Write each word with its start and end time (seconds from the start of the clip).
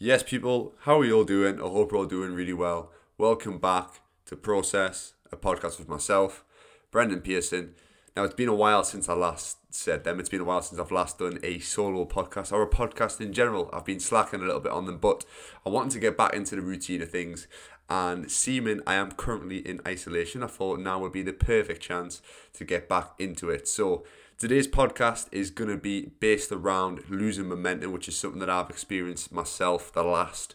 Yes, 0.00 0.22
people, 0.22 0.76
how 0.82 1.00
are 1.00 1.04
you 1.04 1.16
all 1.16 1.24
doing? 1.24 1.58
I 1.58 1.62
hope 1.62 1.90
you're 1.90 1.98
all 1.98 2.06
doing 2.06 2.32
really 2.32 2.52
well. 2.52 2.92
Welcome 3.18 3.58
back 3.58 4.00
to 4.26 4.36
Process, 4.36 5.14
a 5.32 5.36
podcast 5.36 5.76
with 5.76 5.88
myself, 5.88 6.44
Brendan 6.92 7.20
Pearson. 7.20 7.74
Now, 8.14 8.22
it's 8.22 8.32
been 8.32 8.48
a 8.48 8.54
while 8.54 8.84
since 8.84 9.08
I 9.08 9.14
last 9.14 9.58
said 9.74 10.04
them. 10.04 10.20
It's 10.20 10.28
been 10.28 10.42
a 10.42 10.44
while 10.44 10.62
since 10.62 10.80
I've 10.80 10.92
last 10.92 11.18
done 11.18 11.40
a 11.42 11.58
solo 11.58 12.04
podcast 12.04 12.52
or 12.52 12.62
a 12.62 12.70
podcast 12.70 13.20
in 13.20 13.32
general. 13.32 13.68
I've 13.72 13.84
been 13.84 13.98
slacking 13.98 14.40
a 14.40 14.44
little 14.44 14.60
bit 14.60 14.70
on 14.70 14.86
them, 14.86 14.98
but 14.98 15.24
I 15.66 15.68
wanted 15.70 15.90
to 15.94 15.98
get 15.98 16.16
back 16.16 16.32
into 16.32 16.54
the 16.54 16.62
routine 16.62 17.02
of 17.02 17.10
things. 17.10 17.48
And 17.90 18.30
seeming 18.30 18.82
I 18.86 18.94
am 18.94 19.10
currently 19.10 19.66
in 19.66 19.80
isolation, 19.84 20.44
I 20.44 20.46
thought 20.46 20.78
now 20.78 21.00
would 21.00 21.10
be 21.10 21.22
the 21.22 21.32
perfect 21.32 21.82
chance 21.82 22.22
to 22.52 22.64
get 22.64 22.88
back 22.88 23.14
into 23.18 23.50
it. 23.50 23.66
So, 23.66 24.04
today's 24.38 24.68
podcast 24.68 25.26
is 25.32 25.50
going 25.50 25.68
to 25.68 25.76
be 25.76 26.12
based 26.20 26.52
around 26.52 27.00
losing 27.10 27.48
momentum, 27.48 27.92
which 27.92 28.06
is 28.06 28.16
something 28.16 28.38
that 28.38 28.48
I've 28.48 28.70
experienced 28.70 29.32
myself 29.32 29.92
the 29.92 30.04
last 30.04 30.54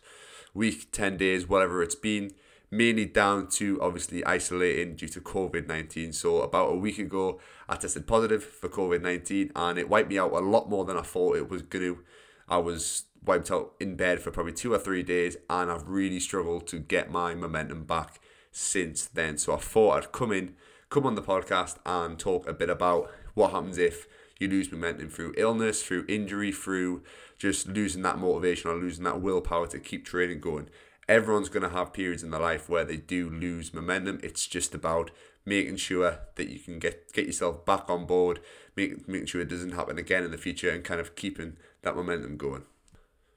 week, 0.54 0.92
10 0.94 1.18
days, 1.18 1.50
whatever 1.50 1.84
it's 1.84 1.96
been 1.96 2.32
mainly 2.72 3.06
down 3.06 3.48
to 3.48 3.80
obviously 3.82 4.26
isolating 4.26 4.96
due 4.96 5.10
to 5.10 5.20
COVID 5.20 5.68
19. 5.68 6.14
So, 6.14 6.42
about 6.42 6.72
a 6.72 6.76
week 6.76 6.98
ago, 6.98 7.42
I 7.68 7.76
tested 7.76 8.08
positive 8.08 8.44
for 8.44 8.70
COVID 8.70 9.02
19 9.02 9.52
and 9.54 9.78
it 9.78 9.90
wiped 9.90 10.10
me 10.10 10.18
out 10.18 10.32
a 10.32 10.40
lot 10.40 10.70
more 10.70 10.86
than 10.86 10.98
I 10.98 11.02
thought 11.02 11.36
it 11.36 11.50
was 11.50 11.62
going 11.62 11.96
to. 11.96 12.00
I 12.48 12.58
was 12.58 13.04
wiped 13.24 13.52
out 13.52 13.74
in 13.80 13.96
bed 13.96 14.22
for 14.22 14.32
probably 14.32 14.54
two 14.54 14.74
or 14.74 14.80
three 14.80 15.04
days 15.04 15.36
and 15.50 15.70
I've 15.70 15.88
really 15.88 16.20
struggled 16.20 16.68
to 16.68 16.80
get 16.80 17.12
my 17.12 17.36
momentum 17.36 17.84
back 17.84 18.22
since 18.52 19.06
then. 19.06 19.38
So, 19.38 19.54
I 19.54 19.58
thought 19.58 19.98
I'd 19.98 20.12
come 20.14 20.32
in, 20.32 20.56
come 20.90 21.06
on 21.06 21.16
the 21.16 21.22
podcast 21.22 21.78
and 21.86 22.18
talk 22.18 22.48
a 22.48 22.54
bit 22.54 22.70
about 22.70 23.12
what 23.34 23.52
happens 23.52 23.78
if 23.78 24.08
you 24.40 24.48
lose 24.48 24.72
momentum 24.72 25.10
through 25.10 25.34
illness, 25.38 25.84
through 25.84 26.06
injury, 26.08 26.52
through 26.52 27.04
just 27.38 27.68
losing 27.68 28.02
that 28.04 28.18
motivation 28.18 28.70
or 28.70 28.76
losing 28.76 29.04
that 29.04 29.22
willpower 29.22 29.68
to 29.68 29.80
keep 29.80 30.06
training 30.06 30.40
going 30.40 30.70
everyone's 31.08 31.50
going 31.50 31.64
to 31.64 31.76
have 31.76 31.94
periods 31.94 32.24
in 32.24 32.32
their 32.32 32.40
life 32.40 32.70
where 32.70 32.86
they 32.86 32.98
do 32.98 33.30
lose 33.30 33.74
momentum. 33.74 34.20
It's 34.24 34.48
just 34.48 34.74
about 34.74 35.12
making 35.46 35.78
sure 35.78 36.20
that 36.36 36.50
you 36.50 36.60
can 36.60 36.80
get 36.80 37.12
get 37.14 37.26
yourself 37.26 37.66
back 37.66 37.90
on 37.90 38.06
board, 38.06 38.40
make, 38.76 39.08
making 39.08 39.28
sure 39.28 39.42
it 39.42 39.50
doesn't 39.50 39.74
happen 39.74 39.98
again 39.98 40.24
in 40.24 40.32
the 40.32 40.38
future, 40.38 40.70
and 40.70 40.84
kind 40.84 41.02
of 41.02 41.16
keeping 41.16 41.58
that 41.82 41.96
momentum 41.96 42.38
going. 42.38 42.64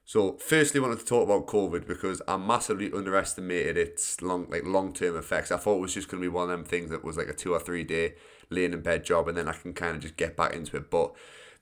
So, 0.08 0.36
firstly, 0.38 0.78
I 0.78 0.84
wanted 0.84 1.00
to 1.00 1.04
talk 1.04 1.24
about 1.24 1.48
COVID 1.48 1.84
because 1.84 2.22
I 2.28 2.36
massively 2.36 2.92
underestimated 2.92 3.76
its 3.76 4.22
long, 4.22 4.46
like 4.48 4.64
long 4.64 4.92
term 4.92 5.16
effects. 5.16 5.50
I 5.50 5.56
thought 5.56 5.78
it 5.78 5.80
was 5.80 5.94
just 5.94 6.08
going 6.08 6.22
to 6.22 6.28
be 6.28 6.32
one 6.32 6.44
of 6.44 6.50
them 6.50 6.64
things 6.64 6.90
that 6.90 7.02
was 7.02 7.16
like 7.16 7.26
a 7.26 7.32
two 7.32 7.52
or 7.52 7.58
three 7.58 7.82
day 7.82 8.14
laying 8.48 8.72
in 8.72 8.82
bed 8.82 9.04
job, 9.04 9.27
and 9.27 9.36
then 9.36 9.48
I 9.48 9.52
can 9.52 9.72
kind 9.72 9.96
of 9.96 10.02
just 10.02 10.16
get 10.16 10.36
back 10.36 10.54
into 10.54 10.77
it. 10.77 10.92
But 10.92 11.12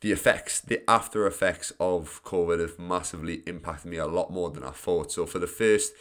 the 0.03 0.13
effects, 0.13 0.61
the 0.61 0.83
after 0.87 1.27
effects 1.27 1.73
of 1.81 2.23
COVID 2.23 2.61
have 2.61 2.79
massively 2.79 3.43
impacted 3.47 3.91
me 3.91 3.97
a 3.97 4.07
lot 4.07 4.31
more 4.31 4.51
than 4.51 4.63
I 4.63 4.73
thought. 4.73 5.11
So 5.11 5.25
for 5.25 5.39
the 5.39 5.47
first 5.47 5.95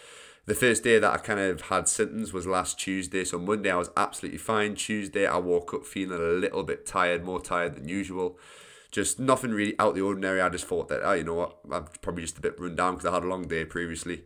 the 0.45 0.53
first 0.53 0.83
day 0.83 0.99
that 0.99 1.13
I 1.13 1.17
kind 1.19 1.39
of 1.39 1.61
had 1.61 1.87
symptoms 1.87 2.33
was 2.33 2.45
last 2.45 2.77
Tuesday. 2.77 3.23
So 3.23 3.39
Monday 3.39 3.71
I 3.71 3.77
was 3.77 3.89
absolutely 3.95 4.39
fine. 4.39 4.75
Tuesday 4.75 5.25
I 5.25 5.37
woke 5.37 5.73
up 5.73 5.85
feeling 5.85 6.19
a 6.19 6.21
little 6.21 6.63
bit 6.63 6.85
tired, 6.85 7.23
more 7.23 7.39
tired 7.39 7.75
than 7.75 7.87
usual. 7.87 8.37
Just 8.93 9.19
nothing 9.19 9.51
really 9.51 9.75
out 9.79 9.95
the 9.95 10.01
ordinary. 10.01 10.39
I 10.39 10.49
just 10.49 10.65
thought 10.65 10.87
that, 10.87 11.01
oh, 11.03 11.13
you 11.13 11.23
know 11.23 11.33
what, 11.33 11.57
I'm 11.69 11.87
probably 12.01 12.21
just 12.21 12.37
a 12.37 12.41
bit 12.41 12.59
run 12.59 12.75
down 12.75 12.93
because 12.93 13.09
I 13.09 13.13
had 13.13 13.23
a 13.23 13.27
long 13.27 13.47
day 13.47 13.65
previously 13.65 14.23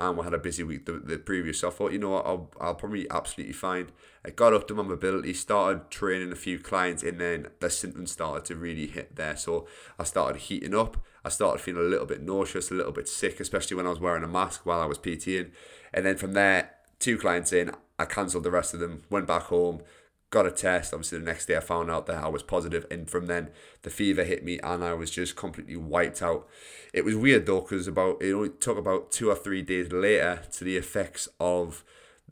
um, 0.00 0.10
and 0.10 0.18
we 0.18 0.24
had 0.24 0.34
a 0.34 0.38
busy 0.38 0.62
week 0.62 0.86
the, 0.86 0.92
the 0.92 1.18
previous. 1.18 1.60
So 1.60 1.68
I 1.68 1.70
thought, 1.70 1.92
you 1.92 1.98
know 1.98 2.10
what, 2.10 2.26
I'll, 2.26 2.50
I'll 2.60 2.74
probably 2.74 3.02
be 3.04 3.10
absolutely 3.10 3.52
fine. 3.52 3.90
I 4.24 4.30
got 4.30 4.54
up 4.54 4.66
to 4.68 4.74
my 4.74 4.82
mobility, 4.82 5.34
started 5.34 5.90
training 5.90 6.32
a 6.32 6.36
few 6.36 6.58
clients, 6.58 7.02
and 7.02 7.20
then 7.20 7.48
the 7.60 7.70
symptoms 7.70 8.12
started 8.12 8.44
to 8.46 8.56
really 8.56 8.86
hit 8.86 9.16
there. 9.16 9.36
So 9.36 9.66
I 9.98 10.04
started 10.04 10.40
heating 10.40 10.74
up. 10.74 10.96
I 11.24 11.28
started 11.28 11.60
feeling 11.60 11.84
a 11.84 11.88
little 11.88 12.06
bit 12.06 12.22
nauseous, 12.22 12.70
a 12.70 12.74
little 12.74 12.92
bit 12.92 13.08
sick, 13.08 13.40
especially 13.40 13.76
when 13.76 13.86
I 13.86 13.90
was 13.90 14.00
wearing 14.00 14.24
a 14.24 14.28
mask 14.28 14.64
while 14.64 14.80
I 14.80 14.86
was 14.86 14.98
PTing. 14.98 15.50
And 15.92 16.06
then 16.06 16.16
from 16.16 16.32
there, 16.32 16.70
two 16.98 17.18
clients 17.18 17.52
in, 17.52 17.70
I 17.98 18.06
cancelled 18.06 18.44
the 18.44 18.50
rest 18.50 18.72
of 18.72 18.80
them, 18.80 19.02
went 19.10 19.26
back 19.26 19.44
home, 19.44 19.82
got 20.30 20.46
a 20.46 20.50
test. 20.50 20.94
Obviously, 20.94 21.18
the 21.18 21.24
next 21.24 21.46
day 21.46 21.56
I 21.56 21.60
found 21.60 21.90
out 21.90 22.06
that 22.06 22.22
I 22.22 22.28
was 22.28 22.42
positive, 22.42 22.86
and 22.90 23.10
from 23.10 23.26
then 23.26 23.50
the 23.82 23.90
fever 23.90 24.24
hit 24.24 24.44
me, 24.44 24.58
and 24.62 24.82
I 24.82 24.94
was 24.94 25.10
just 25.10 25.36
completely 25.36 25.76
wiped 25.76 26.22
out. 26.22 26.48
It 26.92 27.04
was 27.04 27.16
weird 27.16 27.46
though, 27.46 27.60
because 27.60 27.86
about 27.86 28.22
it 28.22 28.32
only 28.32 28.50
took 28.50 28.78
about 28.78 29.10
two 29.10 29.30
or 29.30 29.36
three 29.36 29.62
days 29.62 29.92
later 29.92 30.42
to 30.52 30.64
the 30.64 30.76
effects 30.76 31.28
of 31.38 31.84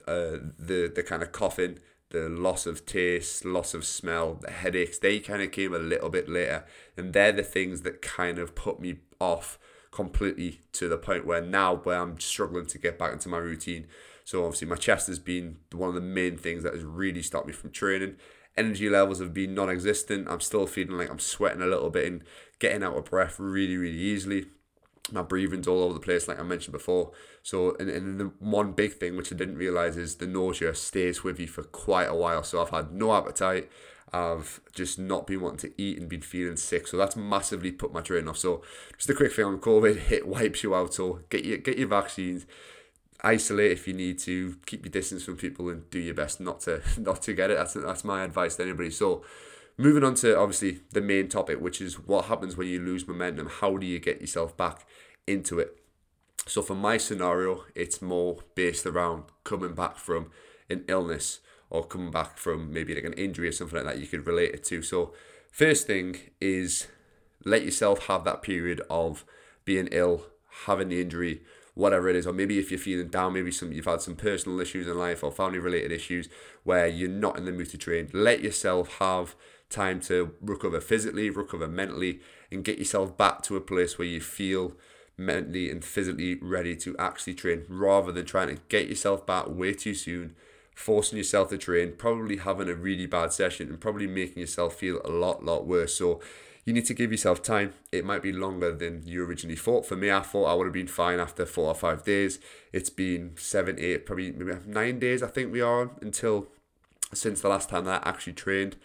uh, 0.07 0.39
the 0.59 0.91
the 0.95 1.03
kind 1.03 1.23
of 1.23 1.33
coughing, 1.33 1.81
the 2.11 2.29
loss 2.29 2.67
of 2.67 2.87
taste, 2.87 3.45
loss 3.45 3.75
of 3.75 3.85
smell, 3.85 4.35
the 4.35 4.51
headaches. 4.51 4.99
They 4.99 5.19
kind 5.21 5.43
of 5.43 5.53
came 5.53 5.75
a 5.75 5.79
little 5.79 6.09
bit 6.09 6.29
later, 6.29 6.65
and 6.97 7.13
they're 7.13 7.33
the 7.33 7.43
things 7.43 7.83
that 7.83 8.01
kind 8.01 8.39
of 8.39 8.55
put 8.55 8.81
me 8.81 9.01
off 9.21 9.59
completely 9.91 10.61
to 10.71 10.89
the 10.89 10.99
point 10.99 11.27
where 11.27 11.41
now 11.41 11.75
where 11.75 12.01
I'm 12.01 12.21
struggling 12.21 12.67
to 12.67 12.79
get 12.79 12.99
back 12.99 13.13
into 13.13 13.29
my 13.29 13.39
routine 13.39 13.87
so 14.29 14.45
obviously 14.45 14.69
my 14.69 14.77
chest 14.77 15.07
has 15.07 15.19
been 15.19 15.57
one 15.73 15.89
of 15.89 15.95
the 15.95 16.03
main 16.03 16.37
things 16.37 16.63
that 16.63 16.75
has 16.75 16.85
really 16.85 17.23
stopped 17.23 17.47
me 17.47 17.53
from 17.55 17.71
training. 17.71 18.17
Energy 18.59 18.91
levels 18.91 19.21
have 19.21 19.33
been 19.33 19.55
non-existent. 19.55 20.29
I'm 20.29 20.43
still 20.43 20.67
feeling 20.67 20.99
like 20.99 21.11
I'm 21.11 21.19
sweating 21.19 21.63
a 21.63 21.67
little 21.67 21.89
bit 21.89 22.07
and 22.07 22.23
getting 22.59 22.83
out 22.83 22.95
of 22.95 23.07
breath 23.07 23.37
really, 23.41 23.79
really 23.79 23.97
easily. 23.97 24.45
My 25.11 25.23
breathing's 25.23 25.67
all 25.67 25.83
over 25.83 25.95
the 25.95 26.01
place, 26.01 26.29
like 26.29 26.39
I 26.39 26.43
mentioned 26.43 26.73
before. 26.75 27.13
So, 27.43 27.75
and, 27.81 27.89
and 27.89 28.21
the 28.21 28.31
one 28.39 28.73
big 28.73 28.93
thing 28.93 29.17
which 29.17 29.33
I 29.33 29.35
didn't 29.35 29.57
realize 29.57 29.97
is 29.97 30.17
the 30.17 30.27
nausea 30.27 30.75
stays 30.75 31.25
with 31.25 31.41
you 31.41 31.47
for 31.47 31.63
quite 31.63 32.11
a 32.11 32.15
while. 32.15 32.43
So 32.43 32.61
I've 32.61 32.69
had 32.69 32.93
no 32.93 33.15
appetite. 33.15 33.71
I've 34.13 34.61
just 34.75 34.99
not 34.99 35.27
been 35.27 35.41
wanting 35.41 35.71
to 35.71 35.83
eat 35.83 35.97
and 35.97 36.07
been 36.07 36.21
feeling 36.21 36.59
sick. 36.59 36.87
So 36.87 36.99
that's 36.99 37.17
massively 37.17 37.73
put 37.73 37.95
my 37.95 38.03
training 38.03 38.29
off. 38.29 38.37
So 38.37 38.63
just 38.99 39.09
a 39.09 39.15
quick 39.15 39.33
thing 39.33 39.47
on 39.47 39.59
COVID, 39.59 40.11
it 40.11 40.29
wipes 40.29 40.63
you 40.63 40.75
out. 40.75 40.93
So 40.93 41.21
get 41.31 41.47
your 41.47 41.57
get 41.57 41.79
your 41.79 41.89
vaccines 41.89 42.45
isolate 43.23 43.73
if 43.73 43.89
you 43.89 43.95
need 43.95 44.19
to, 44.21 44.57
keep 44.67 44.85
your 44.85 44.93
distance 44.93 45.25
from 45.25 45.37
people, 45.37 45.69
and 45.69 45.89
do 45.91 45.99
your 45.99 46.15
best 46.15 46.41
not 46.41 46.61
to 46.61 46.83
not 46.99 47.23
to 47.23 47.35
get 47.35 47.51
it. 47.51 47.57
That's 47.57 47.75
that's 47.75 48.05
my 48.05 48.25
advice 48.25 48.57
to 48.57 48.63
anybody. 48.63 48.91
So, 48.91 49.25
moving 49.77 50.05
on 50.05 50.15
to 50.17 50.39
obviously 50.39 50.81
the 50.93 51.01
main 51.01 51.29
topic, 51.29 51.61
which 51.61 51.81
is 51.81 51.99
what 51.99 52.27
happens 52.27 52.57
when 52.57 52.69
you 52.69 52.81
lose 52.81 53.07
momentum. 53.07 53.49
How 53.61 53.77
do 53.77 53.87
you 53.87 53.99
get 53.99 54.21
yourself 54.21 54.57
back 54.57 54.87
into 55.27 55.59
it? 55.59 55.79
So 56.49 56.63
for 56.63 56.75
my 56.75 56.97
scenario, 56.97 57.65
it's 57.75 58.01
more 58.01 58.39
based 58.55 58.87
around 58.87 59.25
coming 59.45 59.75
back 59.75 59.97
from 59.99 60.31
an 60.71 60.85
illness 60.89 61.41
or 61.69 61.85
coming 61.85 62.11
back 62.11 62.39
from 62.39 62.73
maybe 62.73 62.95
like 62.95 63.05
an 63.05 63.13
injury 63.13 63.49
or 63.49 63.53
something 63.53 63.77
like 63.77 63.95
that 63.95 64.01
you 64.01 64.07
could 64.07 64.27
relate 64.27 64.55
it 64.55 64.65
to. 64.65 64.81
So 64.81 65.13
first 65.53 65.87
thing 65.87 66.17
is 66.41 66.87
let 67.45 67.65
yourself 67.65 68.07
have 68.07 68.25
that 68.25 68.41
period 68.41 68.81
of 68.89 69.27
being 69.67 69.89
ill, 69.93 70.25
having 70.65 70.89
the 70.89 71.03
injury, 71.03 71.43
whatever 71.79 72.09
it 72.09 72.17
is, 72.17 72.27
or 72.27 72.33
maybe 72.33 72.59
if 72.59 72.73
you're 72.73 72.79
feeling 72.79 73.07
down, 73.07 73.33
maybe 73.33 73.53
some 73.53 73.71
you've 73.71 73.85
had 73.85 74.03
some 74.03 74.17
personal 74.17 74.59
issues 74.59 74.89
in 74.89 74.99
life 74.99 75.23
or 75.23 75.31
family 75.31 75.61
related 75.61 75.93
issues 75.93 76.29
where 76.65 76.89
you're 76.89 77.09
not 77.09 77.39
in 77.39 77.45
the 77.45 77.53
mood 77.53 77.71
to 77.71 77.79
train. 77.79 78.09
Let 78.13 78.43
yourself 78.43 78.99
have 78.99 79.37
time 79.71 80.01
to 80.01 80.35
recover 80.41 80.81
physically, 80.81 81.31
recover 81.31 81.69
mentally, 81.69 82.19
and 82.51 82.65
get 82.65 82.79
yourself 82.79 83.17
back 83.17 83.43
to 83.43 83.57
a 83.57 83.61
place 83.61 83.97
where 83.97 84.09
you 84.09 84.21
feel 84.21 84.73
mentally 85.17 85.71
and 85.71 85.85
physically 85.85 86.35
ready 86.43 86.75
to 86.75 86.97
actually 86.99 87.35
train 87.35 87.65
rather 87.69 88.11
than 88.11 88.27
trying 88.27 88.49
to 88.49 88.61
get 88.69 88.89
yourself 88.89 89.25
back 89.25 89.47
way 89.49 89.73
too 89.73 89.95
soon, 89.95 90.35
forcing 90.75 91.17
yourself 91.17 91.49
to 91.51 91.59
train, 91.59 91.93
probably 91.97 92.39
having 92.39 92.69
a 92.69 92.75
really 92.75 93.07
bad 93.07 93.33
session 93.33 93.69
and 93.69 93.81
probably 93.81 94.09
making 94.09 94.41
yourself 94.41 94.75
feel 94.75 95.01
a 95.05 95.11
lot, 95.11 95.45
lot 95.45 95.65
worse. 95.65 95.95
So 95.95 96.21
you 96.69 96.75
need 96.75 96.85
to 96.85 96.93
give 96.93 97.11
yourself 97.11 97.43
time. 97.43 97.73
It 97.91 98.05
might 98.05 98.23
be 98.23 98.31
longer 98.31 98.77
than 98.77 99.03
you 99.07 99.25
originally 99.25 99.57
thought. 99.57 99.87
For 99.87 99.97
me, 99.97 100.11
I 100.11 100.21
thought 100.21 100.45
I 100.45 100.53
would 100.53 100.67
have 100.67 100.75
been 100.75 100.87
fine 100.87 101.19
after 101.19 101.47
four 101.47 101.69
or 101.69 101.75
five 101.75 102.05
days. 102.05 102.39
It's 102.75 102.91
been 102.91 103.33
seven, 103.39 103.77
eight, 103.79 104.05
probably 104.05 104.33
maybe 104.33 104.59
nine 104.67 104.99
days, 104.99 105.23
I 105.23 105.29
think 105.29 105.51
we 105.51 105.63
are 105.63 105.91
until 106.03 106.49
since 107.15 107.41
the 107.41 107.49
last 107.49 107.71
time 107.71 107.87
that 107.87 108.07
I 108.07 108.11
actually 108.11 108.35
trained. 108.35 108.77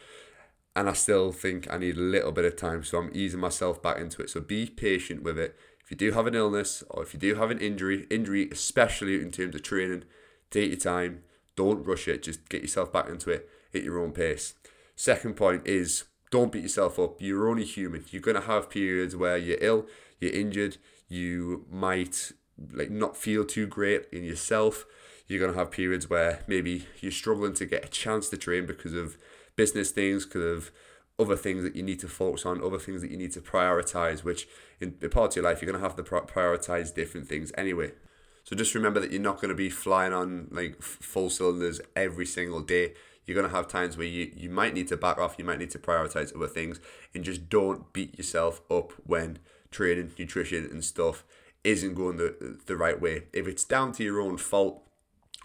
And 0.77 0.87
I 0.89 0.93
still 0.93 1.33
think 1.33 1.67
I 1.69 1.77
need 1.77 1.97
a 1.97 1.99
little 1.99 2.31
bit 2.31 2.45
of 2.45 2.55
time. 2.55 2.85
So 2.85 2.99
I'm 2.99 3.11
easing 3.13 3.41
myself 3.41 3.81
back 3.81 3.97
into 3.97 4.21
it. 4.21 4.29
So 4.29 4.39
be 4.39 4.67
patient 4.67 5.21
with 5.21 5.37
it. 5.37 5.59
If 5.83 5.91
you 5.91 5.97
do 5.97 6.13
have 6.13 6.25
an 6.25 6.35
illness 6.35 6.85
or 6.89 7.03
if 7.03 7.13
you 7.13 7.19
do 7.19 7.35
have 7.35 7.51
an 7.51 7.59
injury, 7.59 8.07
injury, 8.09 8.47
especially 8.49 9.21
in 9.21 9.29
terms 9.29 9.55
of 9.55 9.61
training, 9.61 10.05
take 10.51 10.69
your 10.69 10.79
time. 10.79 11.23
Don't 11.57 11.85
rush 11.85 12.07
it. 12.07 12.23
Just 12.23 12.47
get 12.47 12.61
yourself 12.61 12.93
back 12.93 13.09
into 13.09 13.29
it 13.29 13.49
at 13.75 13.83
your 13.83 13.99
own 13.99 14.13
pace. 14.13 14.53
Second 14.95 15.35
point 15.35 15.67
is 15.67 16.05
don't 16.33 16.51
beat 16.51 16.63
yourself 16.63 16.97
up. 16.97 17.21
You're 17.21 17.47
only 17.47 17.63
human. 17.63 18.05
You're 18.09 18.19
gonna 18.19 18.41
have 18.41 18.67
periods 18.67 19.15
where 19.15 19.37
you're 19.37 19.59
ill, 19.61 19.85
you're 20.19 20.33
injured, 20.33 20.77
you 21.07 21.67
might 21.69 22.31
like 22.71 22.89
not 22.89 23.15
feel 23.15 23.45
too 23.45 23.67
great 23.67 24.07
in 24.11 24.23
yourself. 24.23 24.87
You're 25.27 25.39
gonna 25.39 25.59
have 25.59 25.69
periods 25.69 26.09
where 26.09 26.39
maybe 26.47 26.87
you're 27.01 27.11
struggling 27.11 27.53
to 27.53 27.67
get 27.67 27.85
a 27.85 27.87
chance 27.87 28.29
to 28.29 28.37
train 28.37 28.65
because 28.65 28.95
of 28.95 29.15
business 29.55 29.91
things, 29.91 30.25
because 30.25 30.57
of 30.57 30.71
other 31.19 31.35
things 31.35 31.61
that 31.65 31.75
you 31.75 31.83
need 31.83 31.99
to 31.99 32.07
focus 32.07 32.47
on, 32.47 32.63
other 32.63 32.79
things 32.79 33.03
that 33.03 33.11
you 33.11 33.17
need 33.17 33.33
to 33.33 33.39
prioritize, 33.39 34.23
which 34.23 34.47
in 34.81 34.93
parts 35.11 35.37
of 35.37 35.43
your 35.43 35.51
life 35.51 35.61
you're 35.61 35.71
gonna 35.71 35.83
have 35.83 35.95
to 35.97 36.01
prioritize 36.03 36.91
different 36.95 37.29
things 37.29 37.51
anyway. 37.55 37.91
So 38.43 38.55
just 38.55 38.73
remember 38.73 38.99
that 39.01 39.11
you're 39.11 39.21
not 39.21 39.37
going 39.37 39.49
to 39.49 39.55
be 39.55 39.69
flying 39.69 40.11
on 40.11 40.49
like 40.51 40.81
full 40.81 41.29
cylinders 41.29 41.79
every 41.95 42.25
single 42.25 42.59
day 42.59 42.93
you're 43.25 43.35
going 43.35 43.49
to 43.49 43.55
have 43.55 43.67
times 43.67 43.97
where 43.97 44.07
you, 44.07 44.31
you 44.35 44.49
might 44.49 44.73
need 44.73 44.87
to 44.89 44.97
back 44.97 45.17
off, 45.17 45.35
you 45.37 45.45
might 45.45 45.59
need 45.59 45.71
to 45.71 45.79
prioritize 45.79 46.35
other 46.35 46.47
things, 46.47 46.79
and 47.13 47.23
just 47.23 47.49
don't 47.49 47.91
beat 47.93 48.17
yourself 48.17 48.61
up 48.69 48.93
when 49.05 49.39
training, 49.71 50.11
nutrition, 50.17 50.65
and 50.65 50.83
stuff 50.83 51.23
isn't 51.63 51.95
going 51.95 52.17
the 52.17 52.59
the 52.65 52.75
right 52.75 52.99
way. 52.99 53.23
If 53.31 53.47
it's 53.47 53.63
down 53.63 53.93
to 53.93 54.03
your 54.03 54.19
own 54.19 54.37
fault, 54.37 54.83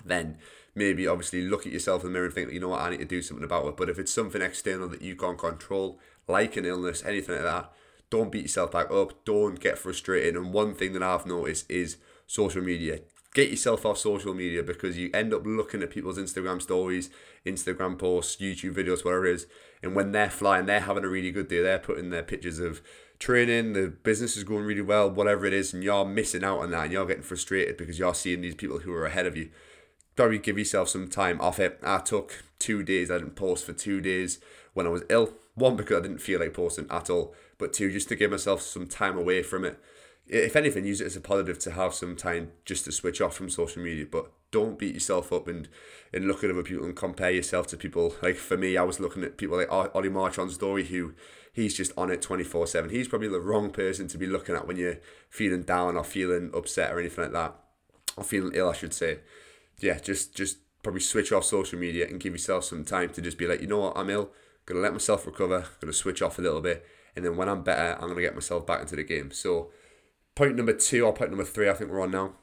then 0.05 0.39
maybe 0.75 1.07
obviously 1.07 1.43
look 1.43 1.67
at 1.67 1.73
yourself 1.73 2.03
in 2.03 2.09
the 2.09 2.13
mirror 2.13 2.27
and 2.27 2.35
think, 2.35 2.53
you 2.53 2.61
know 2.61 2.69
what, 2.69 2.81
I 2.81 2.91
need 2.91 2.99
to 2.99 3.05
do 3.05 3.23
something 3.23 3.45
about 3.45 3.67
it. 3.67 3.77
But 3.77 3.89
if 3.89 3.99
it's 3.99 4.13
something 4.13 4.43
external 4.43 4.89
that 4.89 5.03
you 5.03 5.17
can't 5.17 5.39
control, 5.39 5.99
like 6.27 6.57
an 6.57 6.65
illness, 6.65 7.05
anything 7.05 7.35
like 7.35 7.45
that, 7.45 7.73
don't 8.11 8.33
beat 8.33 8.43
yourself 8.43 8.73
back 8.73 8.91
up. 8.91 9.25
Don't 9.25 9.61
get 9.61 9.79
frustrated. 9.79 10.37
And 10.37 10.53
one 10.53 10.75
thing 10.75 10.93
that 10.93 11.03
I've 11.03 11.27
noticed 11.27 11.71
is 11.71 11.99
social 12.27 12.63
media. 12.63 13.01
Get 13.39 13.51
yourself 13.51 13.87
off 13.87 13.99
social 13.99 14.35
media 14.35 14.65
because 14.65 14.99
you 14.99 15.11
end 15.15 15.33
up 15.33 15.47
looking 15.47 15.81
at 15.81 15.91
people's 15.91 16.19
Instagram 16.19 16.61
stories, 16.61 17.09
Instagram 17.47 17.97
posts, 17.97 18.43
YouTube 18.43 18.75
videos, 18.75 19.05
whatever 19.05 19.27
it 19.27 19.35
is. 19.37 19.47
And 19.81 19.95
when 19.95 20.11
they're 20.11 20.29
flying, 20.29 20.67
they're 20.67 20.81
having 20.81 21.05
a 21.05 21.09
really 21.09 21.31
good 21.31 21.47
day. 21.47 21.63
They're 21.63 21.79
putting 21.79 22.11
their 22.11 22.25
pictures 22.25 22.59
of 22.59 22.83
training, 23.21 23.75
the 23.75 23.95
business 24.03 24.37
is 24.37 24.43
going 24.43 24.65
really 24.65 24.83
well, 24.83 25.09
whatever 25.09 25.47
it 25.47 25.53
is, 25.53 25.73
and 25.73 25.85
you're 25.85 26.05
missing 26.05 26.43
out 26.43 26.59
on 26.59 26.73
that 26.73 26.87
and 26.87 26.93
you're 26.93 27.07
getting 27.07 27.23
frustrated 27.23 27.77
because 27.77 27.97
you're 27.97 28.13
seeing 28.13 28.41
these 28.41 28.57
people 28.57 28.81
who 28.81 28.93
are 28.93 29.07
ahead 29.07 29.25
of 29.25 29.37
you. 29.37 29.51
Probably 30.17 30.39
give 30.39 30.59
yourself 30.59 30.89
some 30.89 31.07
time 31.07 31.41
off 31.41 31.61
it. 31.61 31.79
I 31.85 31.99
took 31.99 32.43
two 32.59 32.83
days, 32.83 33.09
I 33.09 33.19
didn't 33.19 33.37
post 33.37 33.65
for 33.65 33.73
two 33.73 34.01
days 34.01 34.41
when 34.75 34.85
I 34.85 34.91
was 34.91 35.05
ill. 35.09 35.35
One, 35.55 35.77
because 35.77 35.99
I 35.99 36.03
didn't 36.03 36.19
feel 36.19 36.41
like 36.41 36.55
posting 36.55 36.91
at 36.91 37.09
all, 37.09 37.37
but 37.57 37.73
two, 37.73 37.93
just 37.93 38.09
to 38.09 38.17
give 38.17 38.33
myself 38.33 38.63
some 38.63 38.89
time 38.89 39.17
away 39.17 39.45
from 39.45 39.65
it. 39.65 39.79
If 40.29 40.57
anything, 40.57 40.85
use 40.85 41.01
it 41.01 41.07
as 41.07 41.17
a 41.17 41.21
positive 41.21 41.59
to 41.61 41.73
have 41.73 41.95
some 41.95 42.15
time 42.15 42.53
just 42.65 42.85
to 42.85 42.93
switch 42.93 43.21
off 43.21 43.35
from 43.35 43.49
social 43.49 43.83
media, 43.83 44.07
but 44.11 44.31
don't 44.51 44.79
beat 44.79 44.95
yourself 44.95 45.33
up 45.33 45.49
and, 45.49 45.69
and 46.13 46.27
look 46.27 46.45
at 46.45 46.51
other 46.51 46.63
people 46.63 46.85
and 46.85 46.95
compare 46.95 47.31
yourself 47.31 47.67
to 47.69 47.77
people. 47.77 48.15
Like 48.23 48.37
for 48.37 48.57
me, 48.57 48.77
I 48.77 48.83
was 48.83 49.01
looking 49.01 49.25
at 49.25 49.39
people 49.39 49.57
like 49.57 49.73
Ollie 49.73 50.09
March 50.09 50.39
on 50.39 50.51
story 50.51 50.85
who 50.85 51.15
he's 51.53 51.77
just 51.77 51.93
on 51.97 52.11
it 52.11 52.23
24 52.23 52.67
7. 52.67 52.91
He's 52.91 53.09
probably 53.09 53.29
the 53.29 53.41
wrong 53.41 53.71
person 53.71 54.07
to 54.09 54.19
be 54.19 54.27
looking 54.27 54.55
at 54.55 54.67
when 54.67 54.77
you're 54.77 54.99
feeling 55.31 55.63
down 55.63 55.97
or 55.97 56.05
feeling 56.05 56.51
upset 56.55 56.93
or 56.93 57.01
anything 57.01 57.25
like 57.25 57.33
that, 57.33 57.55
or 58.17 58.25
feeling 58.25 58.53
ill, 58.55 58.71
I 58.71 58.75
should 58.75 58.95
say. 58.95 59.21
Yeah, 59.79 59.99
just 59.99 60.35
just 60.35 60.59
probably 60.83 61.01
switch 61.01 61.33
off 61.33 61.45
social 61.45 61.79
media 61.79 62.07
and 62.07 62.21
give 62.21 62.33
yourself 62.33 62.65
some 62.65 62.85
time 62.85 63.11
to 63.11 63.21
just 63.21 63.39
be 63.39 63.47
like, 63.47 63.61
you 63.61 63.67
know 63.67 63.79
what, 63.79 63.97
I'm 63.97 64.11
ill, 64.11 64.31
gonna 64.67 64.81
let 64.81 64.93
myself 64.93 65.27
recover, 65.27 65.67
gonna 65.81 65.93
switch 65.93 66.23
off 66.23 66.39
a 66.39 66.43
little 66.43 66.61
bit, 66.61 66.87
and 67.17 67.25
then 67.25 67.37
when 67.37 67.49
I'm 67.49 67.63
better, 67.63 67.97
I'm 68.01 68.09
gonna 68.09 68.21
get 68.21 68.35
myself 68.35 68.67
back 68.67 68.81
into 68.83 68.97
the 68.97 69.05
game. 69.05 69.31
So, 69.33 69.71
point 70.39 70.55
number 70.55 70.73
two 70.73 71.05
or 71.05 71.13
point 71.13 71.33
number 71.33 71.45
three, 71.45 71.69
I 71.69 71.75
think 71.75 71.91
we're 71.91 72.01
on 72.01 72.13
now, 72.13 72.35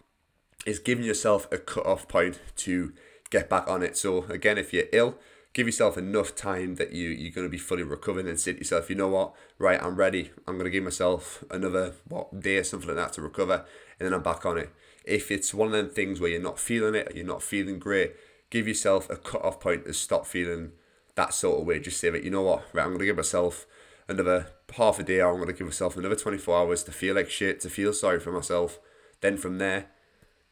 is 0.66 0.80
giving 0.80 1.06
yourself 1.06 1.48
a 1.50 1.58
cut 1.58 1.86
off 1.86 2.10
point 2.10 2.42
to 2.58 2.92
get 3.30 3.50
back 3.50 3.70
on 3.70 3.82
it. 3.82 3.96
So, 3.96 4.26
again, 4.26 4.58
if 4.58 4.74
you're 4.74 4.84
ill, 4.92 5.16
give 5.54 5.66
yourself 5.66 5.98
enough 5.98 6.36
time 6.36 6.76
that 6.76 6.92
you 6.92 7.08
you're 7.08 7.32
going 7.32 7.48
to 7.48 7.52
be 7.52 7.58
fully 7.58 7.84
recovered 7.84 8.26
and 8.26 8.38
say 8.38 8.52
to 8.52 8.58
yourself, 8.58 8.90
you 8.90 8.98
know 8.98 9.08
what, 9.08 9.34
right, 9.58 9.82
I'm 9.82 9.96
ready. 9.96 10.32
I'm 10.46 10.56
going 10.56 10.66
to 10.66 10.72
give 10.72 10.84
myself 10.84 11.46
another 11.50 11.94
what 12.10 12.38
day 12.42 12.58
or 12.58 12.66
something 12.66 12.90
like 12.90 12.98
that 12.98 13.14
to 13.14 13.22
recover, 13.22 13.64
and 13.98 14.06
then 14.06 14.14
I'm 14.14 14.24
back 14.24 14.46
on 14.46 14.58
it. 14.58 14.74
If 15.06 15.32
it's 15.32 15.54
one 15.54 15.70
of 15.70 15.74
them 15.74 15.90
things 15.90 16.20
where 16.20 16.30
you're 16.30 16.42
not 16.42 16.60
feeling 16.60 16.96
it, 16.96 17.16
you're 17.16 17.26
not 17.26 17.44
feeling 17.44 17.80
great, 17.80 18.12
give 18.50 18.68
yourself 18.68 19.10
a 19.10 19.16
cut 19.16 19.42
off 19.42 19.62
point 19.62 19.86
to 19.86 19.94
stop 19.94 20.26
feeling 20.26 20.74
that 21.16 21.34
sort 21.34 21.62
of 21.62 21.66
way. 21.66 21.80
Just 21.80 22.02
say 22.02 22.10
that 22.10 22.26
you 22.26 22.30
know 22.30 22.42
what, 22.42 22.66
right, 22.74 22.84
I'm 22.84 22.90
going 22.90 23.00
to 23.00 23.06
give 23.06 23.16
myself 23.16 23.66
another 24.08 24.48
half 24.76 25.00
a 25.00 25.04
day, 25.04 25.22
I'm 25.22 25.36
going 25.36 25.48
to 25.48 25.54
give 25.54 25.68
myself 25.68 25.98
another 25.98 26.16
24 26.16 26.58
hours 26.58 26.84
to 26.84 26.92
feel 26.92 27.16
like 27.16 27.30
shit, 27.30 27.60
to 27.62 27.70
feel 27.70 27.94
sorry 27.94 28.20
for 28.20 28.32
myself. 28.32 28.80
Then 29.22 29.38
from 29.38 29.58
there, 29.58 29.88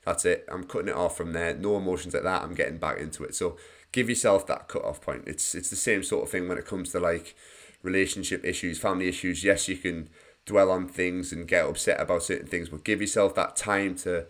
that's 0.06 0.26
it. 0.26 0.46
I'm 0.52 0.64
cutting 0.64 0.90
it 0.90 0.96
off 0.96 1.18
from 1.18 1.34
there. 1.34 1.54
No 1.54 1.78
emotions 1.78 2.14
like 2.14 2.24
that. 2.24 2.44
I'm 2.44 2.56
getting 2.56 2.78
back 2.78 3.00
into 3.00 3.24
it. 3.24 3.36
So 3.36 3.58
give 3.92 4.10
yourself 4.10 4.46
that 4.48 4.68
cut 4.68 4.84
off 4.84 5.02
point. 5.02 5.24
It's 5.28 5.56
it's 5.56 5.70
the 5.70 5.76
same 5.76 6.04
sort 6.04 6.24
of 6.24 6.30
thing 6.30 6.48
when 6.48 6.58
it 6.58 6.66
comes 6.66 6.92
to 6.92 7.00
like 7.00 7.36
relationship 7.82 8.44
issues, 8.44 8.80
family 8.80 9.08
issues. 9.08 9.44
Yes, 9.44 9.68
you 9.68 9.78
can 9.78 10.10
dwell 10.46 10.72
on 10.72 10.88
things 10.88 11.32
and 11.32 11.48
get 11.48 11.66
upset 11.66 12.02
about 12.02 12.24
certain 12.24 12.48
things, 12.48 12.70
but 12.70 12.84
give 12.84 13.00
yourself 13.00 13.34
that 13.36 13.56
time 13.56 13.96
to 13.96 14.26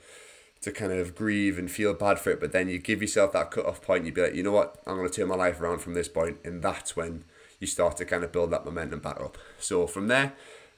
to 0.62 0.72
kind 0.72 0.94
of 0.94 1.16
grieve 1.16 1.60
and 1.60 1.70
feel 1.70 1.94
bad 1.94 2.20
for 2.20 2.30
it. 2.30 2.40
But 2.40 2.52
then 2.52 2.70
you 2.70 2.78
give 2.78 3.02
yourself 3.02 3.34
that 3.34 3.52
cut 3.52 3.66
off 3.66 3.81
point. 3.81 4.06
You'd 4.06 4.14
be 4.14 4.22
like, 4.22 4.36
you 4.36 4.44
know 4.44 4.52
what? 4.52 4.81
I'm 4.86 4.98
gonna 4.98 5.10
turn 5.10 5.28
my 5.28 5.36
life 5.36 5.60
around 5.60 5.80
from 5.80 5.94
this 5.94 6.08
point, 6.08 6.38
and 6.44 6.62
that's 6.62 6.96
when 6.96 7.24
you 7.63 7.68
start 7.68 7.98
to 7.98 8.06
kind 8.06 8.24
of 8.24 8.31
build 8.31 8.51
that 8.51 8.65
momentum 8.65 9.00
back 9.00 9.19
up. 9.19 9.38
So 9.60 9.88
from 9.88 10.07
there, 10.07 10.33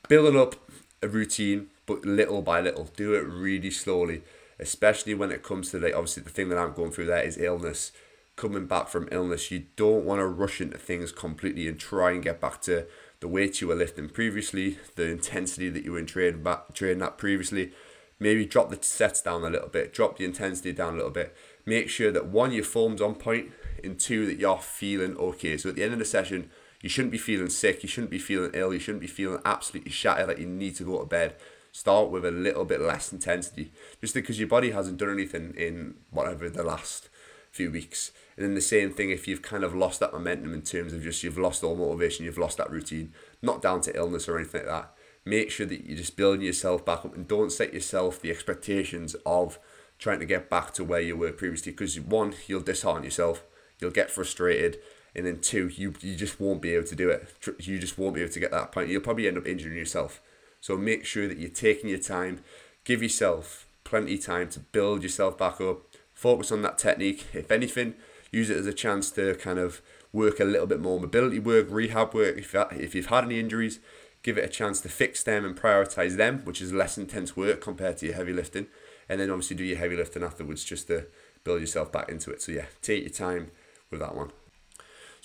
building 0.07 0.39
up 0.39 0.55
a 1.01 1.07
routine, 1.07 1.67
but 1.85 2.05
little 2.05 2.41
by 2.41 2.61
little. 2.61 2.85
Do 2.95 3.13
it 3.13 3.27
really 3.27 3.71
slowly, 3.71 4.23
especially 4.59 5.13
when 5.13 5.31
it 5.31 5.43
comes 5.43 5.71
to 5.71 5.79
the 5.79 5.95
obviously 5.95 6.23
the 6.23 6.29
thing 6.29 6.49
that 6.49 6.57
I'm 6.57 6.73
going 6.73 6.91
through 6.91 7.07
there 7.07 7.23
is 7.23 7.37
illness 7.37 7.91
coming 8.35 8.65
back 8.65 8.89
from 8.89 9.07
illness, 9.11 9.51
you 9.51 9.65
don't 9.75 10.05
want 10.05 10.19
to 10.19 10.27
rush 10.27 10.59
into 10.59 10.77
things 10.77 11.11
completely 11.11 11.67
and 11.67 11.79
try 11.79 12.11
and 12.11 12.23
get 12.23 12.41
back 12.41 12.61
to 12.61 12.85
the 13.21 13.27
weight 13.27 13.61
you 13.61 13.67
were 13.67 13.75
lifting 13.75 14.09
previously, 14.09 14.77
the 14.95 15.09
intensity 15.09 15.69
that 15.69 15.83
you 15.83 15.93
were 15.93 15.99
in 15.99 16.05
training 16.05 16.43
back 16.43 16.73
training 16.73 17.01
at 17.01 17.17
previously. 17.17 17.71
Maybe 18.19 18.45
drop 18.45 18.69
the 18.69 18.81
sets 18.81 19.21
down 19.21 19.43
a 19.43 19.49
little 19.49 19.67
bit, 19.67 19.93
drop 19.93 20.17
the 20.17 20.25
intensity 20.25 20.71
down 20.71 20.93
a 20.93 20.97
little 20.97 21.11
bit. 21.11 21.35
Make 21.65 21.89
sure 21.89 22.11
that 22.11 22.27
one, 22.27 22.51
your 22.51 22.63
form's 22.63 23.01
on 23.01 23.15
point, 23.15 23.51
and 23.83 23.99
two, 23.99 24.25
that 24.25 24.39
you're 24.39 24.59
feeling 24.59 25.17
okay. 25.17 25.57
So 25.57 25.69
at 25.69 25.75
the 25.75 25.83
end 25.83 25.93
of 25.93 25.99
the 25.99 26.05
session, 26.05 26.49
you 26.85 26.89
shouldn't 26.89 27.11
be 27.11 27.17
feeling 27.17 27.49
sick, 27.49 27.81
you 27.81 27.89
shouldn't 27.89 28.11
be 28.11 28.19
feeling 28.19 28.51
ill, 28.53 28.71
you 28.71 28.77
shouldn't 28.77 29.01
be 29.01 29.07
feeling 29.07 29.41
absolutely 29.43 29.89
shattered 29.89 30.29
that 30.29 30.37
you 30.37 30.45
need 30.45 30.75
to 30.75 30.83
go 30.83 30.99
to 30.99 31.05
bed. 31.07 31.33
Start 31.71 32.11
with 32.11 32.23
a 32.23 32.29
little 32.29 32.63
bit 32.63 32.79
less 32.79 33.11
intensity, 33.11 33.71
just 33.99 34.13
because 34.13 34.37
your 34.37 34.47
body 34.47 34.69
hasn't 34.69 34.99
done 34.99 35.09
anything 35.09 35.55
in 35.57 35.95
whatever 36.11 36.47
the 36.47 36.61
last 36.61 37.09
few 37.49 37.71
weeks. 37.71 38.11
And 38.37 38.45
then 38.45 38.53
the 38.53 38.61
same 38.61 38.91
thing 38.91 39.09
if 39.09 39.27
you've 39.27 39.41
kind 39.41 39.63
of 39.63 39.73
lost 39.73 39.99
that 39.99 40.13
momentum 40.13 40.53
in 40.53 40.61
terms 40.61 40.93
of 40.93 41.01
just 41.01 41.23
you've 41.23 41.39
lost 41.39 41.63
all 41.63 41.75
motivation, 41.75 42.23
you've 42.23 42.37
lost 42.37 42.57
that 42.57 42.69
routine, 42.69 43.13
not 43.41 43.63
down 43.63 43.81
to 43.81 43.97
illness 43.97 44.29
or 44.29 44.37
anything 44.37 44.67
like 44.67 44.69
that. 44.69 44.93
Make 45.25 45.49
sure 45.49 45.65
that 45.65 45.87
you're 45.87 45.97
just 45.97 46.15
building 46.15 46.45
yourself 46.45 46.85
back 46.85 47.03
up 47.03 47.15
and 47.15 47.27
don't 47.27 47.51
set 47.51 47.73
yourself 47.73 48.21
the 48.21 48.29
expectations 48.29 49.15
of 49.25 49.57
trying 49.97 50.19
to 50.19 50.25
get 50.27 50.51
back 50.51 50.71
to 50.75 50.83
where 50.83 51.01
you 51.01 51.17
were 51.17 51.31
previously 51.31 51.71
because 51.71 51.99
one, 51.99 52.35
you'll 52.45 52.61
dishearten 52.61 53.03
yourself, 53.03 53.43
you'll 53.79 53.89
get 53.89 54.11
frustrated, 54.11 54.77
and 55.15 55.25
then 55.25 55.39
two, 55.39 55.69
you, 55.69 55.93
you 56.01 56.15
just 56.15 56.39
won't 56.39 56.61
be 56.61 56.73
able 56.73 56.87
to 56.87 56.95
do 56.95 57.09
it. 57.09 57.27
You 57.59 57.79
just 57.79 57.97
won't 57.97 58.15
be 58.15 58.21
able 58.21 58.33
to 58.33 58.39
get 58.39 58.51
that 58.51 58.71
point. 58.71 58.89
You'll 58.89 59.01
probably 59.01 59.27
end 59.27 59.37
up 59.37 59.47
injuring 59.47 59.77
yourself. 59.77 60.21
So 60.59 60.77
make 60.77 61.05
sure 61.05 61.27
that 61.27 61.37
you're 61.37 61.49
taking 61.49 61.89
your 61.89 61.99
time, 61.99 62.41
give 62.83 63.01
yourself 63.01 63.67
plenty 63.83 64.15
of 64.15 64.25
time 64.25 64.49
to 64.49 64.59
build 64.59 65.03
yourself 65.03 65.37
back 65.37 65.61
up, 65.61 65.83
focus 66.13 66.51
on 66.51 66.61
that 66.63 66.77
technique. 66.77 67.27
If 67.33 67.51
anything, 67.51 67.93
use 68.31 68.49
it 68.49 68.57
as 68.57 68.65
a 68.65 68.73
chance 68.73 69.11
to 69.11 69.35
kind 69.35 69.59
of 69.59 69.81
work 70.11 70.39
a 70.39 70.45
little 70.45 70.67
bit 70.67 70.79
more 70.79 70.99
mobility 70.99 71.39
work, 71.39 71.67
rehab 71.69 72.13
work. 72.13 72.37
If, 72.37 72.55
if 72.55 72.95
you've 72.95 73.05
had 73.07 73.25
any 73.25 73.39
injuries, 73.39 73.79
give 74.23 74.37
it 74.37 74.45
a 74.45 74.49
chance 74.49 74.81
to 74.81 74.89
fix 74.89 75.23
them 75.23 75.45
and 75.45 75.55
prioritize 75.55 76.17
them, 76.17 76.41
which 76.45 76.61
is 76.61 76.73
less 76.73 76.97
intense 76.97 77.37
work 77.37 77.61
compared 77.61 77.97
to 77.97 78.07
your 78.07 78.15
heavy 78.15 78.33
lifting. 78.33 78.67
And 79.07 79.21
then 79.21 79.29
obviously 79.29 79.55
do 79.55 79.63
your 79.63 79.77
heavy 79.77 79.95
lifting 79.95 80.23
afterwards 80.23 80.63
just 80.63 80.87
to 80.87 81.05
build 81.43 81.61
yourself 81.61 81.91
back 81.91 82.09
into 82.09 82.31
it. 82.31 82.41
So 82.41 82.51
yeah, 82.51 82.65
take 82.81 83.03
your 83.03 83.11
time 83.11 83.51
with 83.91 83.99
that 83.99 84.15
one. 84.15 84.31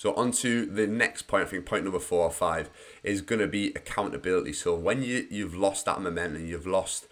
So 0.01 0.15
on 0.15 0.31
to 0.31 0.65
the 0.65 0.87
next 0.87 1.27
point, 1.27 1.43
I 1.43 1.45
think 1.45 1.67
point 1.67 1.83
number 1.83 1.99
four 1.99 2.23
or 2.23 2.31
five 2.31 2.71
is 3.03 3.21
to 3.39 3.45
be 3.45 3.67
accountability. 3.75 4.51
So 4.51 4.73
when 4.73 5.03
you, 5.03 5.27
you've 5.29 5.53
lost 5.53 5.85
that 5.85 6.01
momentum, 6.01 6.47
you've 6.47 6.65
lost 6.65 7.05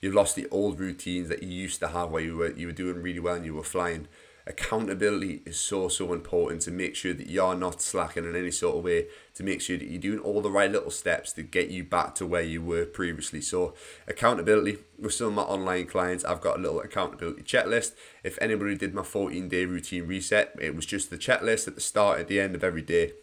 you've 0.00 0.14
lost 0.14 0.36
the 0.36 0.46
old 0.52 0.78
routines 0.78 1.28
that 1.28 1.42
you 1.42 1.48
used 1.48 1.80
to 1.80 1.88
have 1.88 2.12
where 2.12 2.22
you 2.22 2.36
were 2.36 2.52
you 2.52 2.68
were 2.68 2.72
doing 2.72 3.02
really 3.02 3.18
well 3.18 3.34
and 3.34 3.44
you 3.44 3.52
were 3.52 3.64
flying. 3.64 4.06
Accountability 4.48 5.42
is 5.44 5.58
so 5.58 5.88
so 5.88 6.12
important 6.12 6.62
to 6.62 6.70
make 6.70 6.94
sure 6.94 7.12
that 7.12 7.28
you're 7.28 7.56
not 7.56 7.82
slacking 7.82 8.24
in 8.24 8.36
any 8.36 8.52
sort 8.52 8.76
of 8.76 8.84
way 8.84 9.06
to 9.34 9.42
make 9.42 9.60
sure 9.60 9.76
that 9.76 9.88
you're 9.88 10.00
doing 10.00 10.20
all 10.20 10.40
the 10.40 10.50
right 10.50 10.70
little 10.70 10.92
steps 10.92 11.32
to 11.32 11.42
get 11.42 11.68
you 11.68 11.82
back 11.82 12.14
to 12.14 12.26
where 12.26 12.42
you 12.42 12.62
were 12.62 12.84
previously. 12.84 13.40
So 13.40 13.74
accountability 14.06 14.78
with 15.00 15.14
some 15.14 15.28
of 15.28 15.34
my 15.34 15.42
online 15.42 15.86
clients, 15.86 16.24
I've 16.24 16.40
got 16.40 16.58
a 16.58 16.62
little 16.62 16.80
accountability 16.80 17.42
checklist. 17.42 17.94
If 18.22 18.38
anybody 18.40 18.76
did 18.76 18.94
my 18.94 19.02
14 19.02 19.48
day 19.48 19.64
routine 19.64 20.06
reset, 20.06 20.54
it 20.60 20.76
was 20.76 20.86
just 20.86 21.10
the 21.10 21.18
checklist 21.18 21.66
at 21.66 21.74
the 21.74 21.80
start, 21.80 22.20
at 22.20 22.28
the 22.28 22.38
end 22.38 22.54
of 22.54 22.62
every 22.62 22.82
day, 22.82 23.14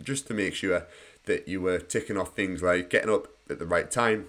just 0.00 0.28
to 0.28 0.34
make 0.34 0.54
sure 0.54 0.86
that 1.24 1.48
you 1.48 1.60
were 1.60 1.80
ticking 1.80 2.16
off 2.16 2.36
things 2.36 2.62
like 2.62 2.90
getting 2.90 3.10
up 3.10 3.26
at 3.50 3.58
the 3.58 3.66
right 3.66 3.90
time, 3.90 4.28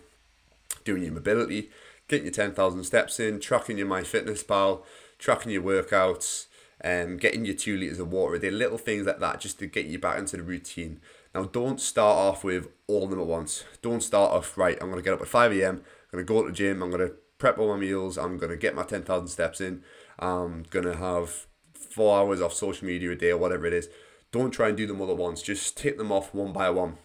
doing 0.84 1.04
your 1.04 1.14
mobility, 1.14 1.70
getting 2.08 2.26
your 2.26 2.34
10,000 2.34 2.84
steps 2.84 3.20
in, 3.20 3.40
tracking 3.40 3.78
your 3.78 3.88
MyFitnessPal, 3.88 4.82
tracking 5.22 5.52
your 5.52 5.62
workouts, 5.62 6.48
um, 6.84 7.18
getting 7.18 7.46
your 7.46 7.56
two 7.56 7.78
litres 7.78 8.00
of 8.00 8.12
water 8.12 8.36
a 8.36 8.40
day, 8.40 8.52
little 8.52 8.78
things 8.78 9.06
like 9.06 9.20
that 9.20 9.40
just 9.40 9.60
to 9.60 9.68
get 9.68 9.86
you 9.86 10.00
back 10.00 10.18
into 10.18 10.36
the 10.36 10.44
routine. 10.44 11.00
Now, 11.34 11.44
don't 11.44 11.80
start 11.80 12.18
off 12.18 12.44
with 12.44 12.68
all 12.88 13.06
of 13.06 13.12
them 13.12 13.22
at 13.22 13.28
once. 13.28 13.64
Don't 13.82 14.02
start 14.02 14.32
off, 14.34 14.58
right, 14.58 14.78
I'm 14.82 14.90
going 14.90 15.00
to 15.00 15.04
get 15.04 15.14
up 15.14 15.22
at 15.22 15.28
5 15.28 15.54
a.m., 15.54 15.76
I'm 16.12 16.18
going 16.18 16.26
to 16.26 16.34
go 16.34 16.42
to 16.42 16.50
the 16.50 16.54
gym, 16.54 16.82
I'm 16.82 16.90
going 16.90 17.08
to 17.08 17.16
prep 17.38 17.58
all 17.58 17.70
my 17.70 17.78
meals, 17.78 18.18
I'm 18.18 18.38
going 18.38 18.50
to 18.50 18.58
get 18.58 18.76
my 18.76 18.84
10,000 18.84 19.28
steps 19.28 19.62
in, 19.62 19.84
I'm 20.20 20.64
going 20.70 20.86
to 20.86 20.98
have 20.98 21.46
four 21.74 22.18
hours 22.18 22.42
off 22.42 22.54
social 22.54 22.88
media 22.88 23.12
a 23.12 23.16
day 23.16 23.30
or 23.30 23.38
whatever 23.38 23.66
it 23.66 23.74
is. 23.74 23.88
Don't 24.32 24.52
try 24.52 24.70
and 24.70 24.78
do 24.78 24.88
them 24.88 25.00
all 25.02 25.12
at 25.12 25.18
once. 25.18 25.42
Just 25.42 25.78
take 25.78 25.98
them 25.98 26.12
off 26.12 26.34
one 26.34 26.54
by 26.54 26.70
one 26.70 26.98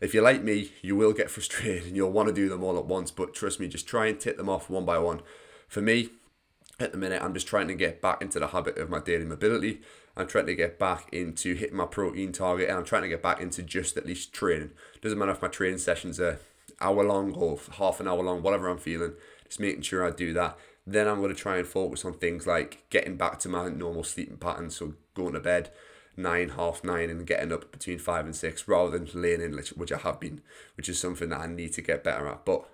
if 0.00 0.14
you're 0.14 0.24
like 0.24 0.42
me, 0.42 0.72
you 0.82 0.96
will 0.96 1.12
get 1.12 1.30
frustrated 1.30 1.86
and 1.86 1.96
you'll 1.96 2.12
want 2.12 2.28
to 2.28 2.34
do 2.34 2.48
them 2.48 2.62
all 2.62 2.78
at 2.78 2.86
once. 2.86 3.10
But 3.10 3.34
trust 3.34 3.60
me, 3.60 3.68
just 3.68 3.86
try 3.86 4.06
and 4.06 4.18
tick 4.18 4.36
them 4.36 4.48
off 4.48 4.70
one 4.70 4.84
by 4.84 4.98
one. 4.98 5.22
For 5.68 5.80
me, 5.80 6.10
at 6.80 6.92
the 6.92 6.98
minute, 6.98 7.22
I'm 7.22 7.34
just 7.34 7.46
trying 7.46 7.68
to 7.68 7.74
get 7.74 8.00
back 8.00 8.22
into 8.22 8.38
the 8.38 8.48
habit 8.48 8.78
of 8.78 8.90
my 8.90 9.00
daily 9.00 9.24
mobility. 9.24 9.80
I'm 10.16 10.26
trying 10.26 10.46
to 10.46 10.54
get 10.54 10.78
back 10.78 11.08
into 11.12 11.54
hitting 11.54 11.76
my 11.76 11.86
protein 11.86 12.32
target 12.32 12.68
and 12.68 12.78
I'm 12.78 12.84
trying 12.84 13.02
to 13.02 13.08
get 13.08 13.22
back 13.22 13.40
into 13.40 13.62
just 13.62 13.96
at 13.96 14.06
least 14.06 14.32
training. 14.32 14.70
Doesn't 15.00 15.18
matter 15.18 15.32
if 15.32 15.42
my 15.42 15.48
training 15.48 15.78
sessions 15.78 16.18
are 16.18 16.40
hour 16.80 17.04
long 17.04 17.34
or 17.34 17.58
half 17.78 18.00
an 18.00 18.08
hour 18.08 18.22
long, 18.22 18.42
whatever 18.42 18.68
I'm 18.68 18.78
feeling. 18.78 19.12
just 19.44 19.60
making 19.60 19.82
sure 19.82 20.06
I 20.06 20.10
do 20.10 20.32
that. 20.34 20.58
Then 20.86 21.06
I'm 21.06 21.20
going 21.20 21.34
to 21.34 21.40
try 21.40 21.58
and 21.58 21.66
focus 21.66 22.04
on 22.04 22.14
things 22.14 22.46
like 22.46 22.88
getting 22.90 23.16
back 23.16 23.38
to 23.40 23.48
my 23.48 23.68
normal 23.68 24.02
sleeping 24.02 24.38
pattern, 24.38 24.70
so 24.70 24.94
going 25.14 25.34
to 25.34 25.40
bed 25.40 25.70
nine, 26.16 26.50
half 26.50 26.82
nine, 26.82 27.10
and 27.10 27.26
getting 27.26 27.52
up 27.52 27.70
between 27.70 27.98
five 27.98 28.24
and 28.24 28.34
six, 28.34 28.66
rather 28.66 28.98
than 28.98 29.08
laying 29.20 29.40
in, 29.40 29.52
which 29.52 29.92
I 29.92 29.98
have 29.98 30.20
been, 30.20 30.40
which 30.76 30.88
is 30.88 30.98
something 30.98 31.28
that 31.30 31.40
I 31.40 31.46
need 31.46 31.72
to 31.74 31.82
get 31.82 32.04
better 32.04 32.26
at. 32.28 32.44
But 32.44 32.68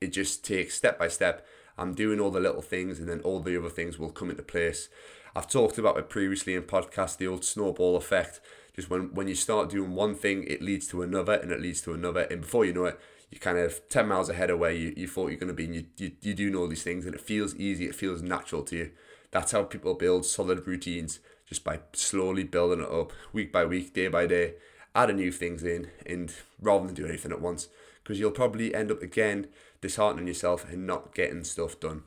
it 0.00 0.08
just 0.08 0.44
takes 0.44 0.74
step 0.74 0.98
by 0.98 1.08
step. 1.08 1.46
I'm 1.78 1.94
doing 1.94 2.20
all 2.20 2.30
the 2.30 2.40
little 2.40 2.62
things, 2.62 2.98
and 2.98 3.08
then 3.08 3.20
all 3.20 3.40
the 3.40 3.58
other 3.58 3.68
things 3.68 3.98
will 3.98 4.10
come 4.10 4.30
into 4.30 4.42
place. 4.42 4.88
I've 5.34 5.48
talked 5.48 5.78
about 5.78 5.98
it 5.98 6.08
previously 6.08 6.54
in 6.54 6.62
podcast, 6.62 7.18
the 7.18 7.26
old 7.26 7.44
snowball 7.44 7.96
effect. 7.96 8.40
Just 8.74 8.90
when 8.90 9.14
when 9.14 9.28
you 9.28 9.34
start 9.34 9.70
doing 9.70 9.94
one 9.94 10.14
thing, 10.14 10.44
it 10.44 10.62
leads 10.62 10.86
to 10.88 11.02
another, 11.02 11.34
and 11.34 11.52
it 11.52 11.60
leads 11.60 11.80
to 11.82 11.92
another, 11.92 12.22
and 12.22 12.40
before 12.40 12.64
you 12.64 12.72
know 12.72 12.86
it, 12.86 13.00
you're 13.30 13.40
kind 13.40 13.58
of 13.58 13.88
10 13.88 14.08
miles 14.08 14.28
ahead 14.28 14.50
of 14.50 14.58
where 14.58 14.70
you, 14.70 14.94
you 14.96 15.08
thought 15.08 15.28
you're 15.28 15.38
going 15.38 15.48
to 15.48 15.54
be 15.54 15.64
and 15.64 15.74
you, 15.74 15.84
you, 15.96 16.12
you 16.22 16.34
do 16.34 16.50
know 16.50 16.66
these 16.66 16.82
things 16.84 17.06
and 17.06 17.14
it 17.14 17.20
feels 17.20 17.56
easy, 17.56 17.86
it 17.86 17.94
feels 17.94 18.22
natural 18.22 18.62
to 18.62 18.76
you. 18.76 18.90
That's 19.30 19.52
how 19.52 19.64
people 19.64 19.94
build 19.94 20.24
solid 20.24 20.66
routines, 20.66 21.18
just 21.46 21.64
by 21.64 21.80
slowly 21.92 22.44
building 22.44 22.84
it 22.84 22.90
up 22.90 23.12
week 23.32 23.52
by 23.52 23.64
week, 23.64 23.92
day 23.92 24.08
by 24.08 24.26
day, 24.26 24.54
adding 24.94 25.16
new 25.16 25.32
things 25.32 25.62
in, 25.64 25.90
and 26.06 26.32
rather 26.60 26.86
than 26.86 26.94
do 26.94 27.06
anything 27.06 27.32
at 27.32 27.40
once, 27.40 27.68
because 28.02 28.20
you'll 28.20 28.30
probably 28.30 28.74
end 28.74 28.90
up 28.90 29.02
again 29.02 29.48
disheartening 29.80 30.26
yourself 30.26 30.68
and 30.68 30.86
not 30.86 31.14
getting 31.14 31.44
stuff 31.44 31.78
done. 31.80 32.02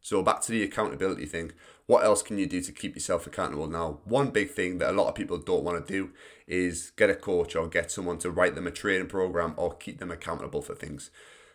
So 0.00 0.22
back 0.22 0.42
to 0.42 0.52
the 0.52 0.64
accountability 0.64 1.26
thing. 1.26 1.52
What 1.86 2.04
else 2.04 2.22
can 2.22 2.38
you 2.38 2.46
do 2.46 2.60
to 2.60 2.72
keep 2.72 2.94
yourself 2.94 3.26
accountable 3.26 3.68
now? 3.68 4.00
One 4.04 4.30
big 4.30 4.50
thing 4.50 4.78
that 4.78 4.90
a 4.90 4.92
lot 4.92 5.08
of 5.08 5.14
people 5.14 5.38
don't 5.38 5.64
want 5.64 5.86
to 5.86 5.92
do 5.92 6.10
is 6.46 6.90
get 6.96 7.10
a 7.10 7.14
coach 7.14 7.54
or 7.54 7.68
get 7.68 7.90
someone 7.90 8.18
to 8.18 8.30
write 8.30 8.54
them 8.54 8.66
a 8.66 8.72
training 8.72 9.08
program 9.08 9.54
or 9.56 9.74
keep 9.74 9.98
them 9.98 10.10
accountable 10.10 10.62
for 10.62 10.74
things. 10.74 11.10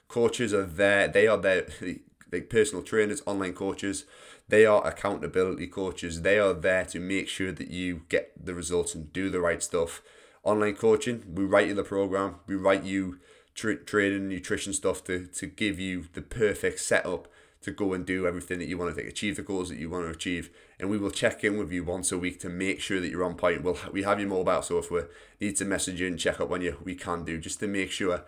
Coaches 0.08 0.54
are 0.54 0.64
there, 0.64 1.08
they 1.08 1.28
are 1.28 1.38
there, 1.38 1.68
like 2.32 2.50
personal 2.50 2.84
trainers, 2.84 3.22
online 3.26 3.54
coaches, 3.54 4.06
they 4.50 4.66
are 4.66 4.86
accountability 4.88 5.68
coaches. 5.68 6.22
They 6.22 6.40
are 6.40 6.54
there 6.54 6.86
to 6.86 7.00
make 7.00 7.28
sure 7.28 7.52
that 7.52 7.70
you 7.70 8.04
get 8.08 8.32
the 8.42 8.54
results 8.54 8.96
and 8.96 9.12
do 9.12 9.30
the 9.30 9.42
right 9.42 9.62
stuff. 9.62 10.02
Online 10.44 10.76
coaching, 10.76 11.24
we 11.34 11.44
write 11.44 11.68
you 11.68 11.74
the 11.74 11.84
program, 11.84 12.36
we 12.48 12.56
write 12.56 12.84
you 12.84 13.20
tra- 13.58 13.76
training, 13.76 14.30
nutrition 14.30 14.72
stuff 14.72 15.04
to, 15.04 15.26
to 15.26 15.48
give 15.48 15.80
you 15.80 16.06
the 16.14 16.22
perfect 16.22 16.80
setup 16.80 17.28
to 17.60 17.72
go 17.72 17.92
and 17.92 18.06
do 18.06 18.28
everything 18.28 18.60
that 18.60 18.68
you 18.68 18.78
want 18.78 18.90
to 18.92 18.96
think, 18.96 19.10
achieve 19.10 19.36
the 19.36 19.42
goals 19.42 19.68
that 19.68 19.80
you 19.80 19.90
want 19.90 20.06
to 20.06 20.12
achieve. 20.12 20.52
And 20.80 20.90
we 20.90 20.98
will 20.98 21.12
check 21.12 21.44
in 21.44 21.58
with 21.58 21.72
you 21.72 21.84
once 21.84 22.12
a 22.12 22.18
week 22.18 22.40
to 22.42 22.50
make 22.50 22.80
sure 22.80 23.02
that 23.02 23.10
you're 23.10 23.26
on 23.26 23.36
point. 23.36 23.64
We'll 23.64 23.78
we 23.92 24.04
have 24.04 24.20
your 24.20 24.30
mobile, 24.30 24.62
so 24.62 24.78
if 24.78 24.92
we 24.92 25.02
need 25.42 25.58
to 25.58 25.66
message 25.66 26.00
you 26.00 26.08
and 26.08 26.20
check 26.20 26.40
up 26.40 26.52
on 26.52 26.62
you, 26.62 26.78
we 26.84 26.96
can 26.96 27.26
do 27.26 27.38
just 27.40 27.60
to 27.60 27.68
make 27.68 27.92
sure. 27.92 28.24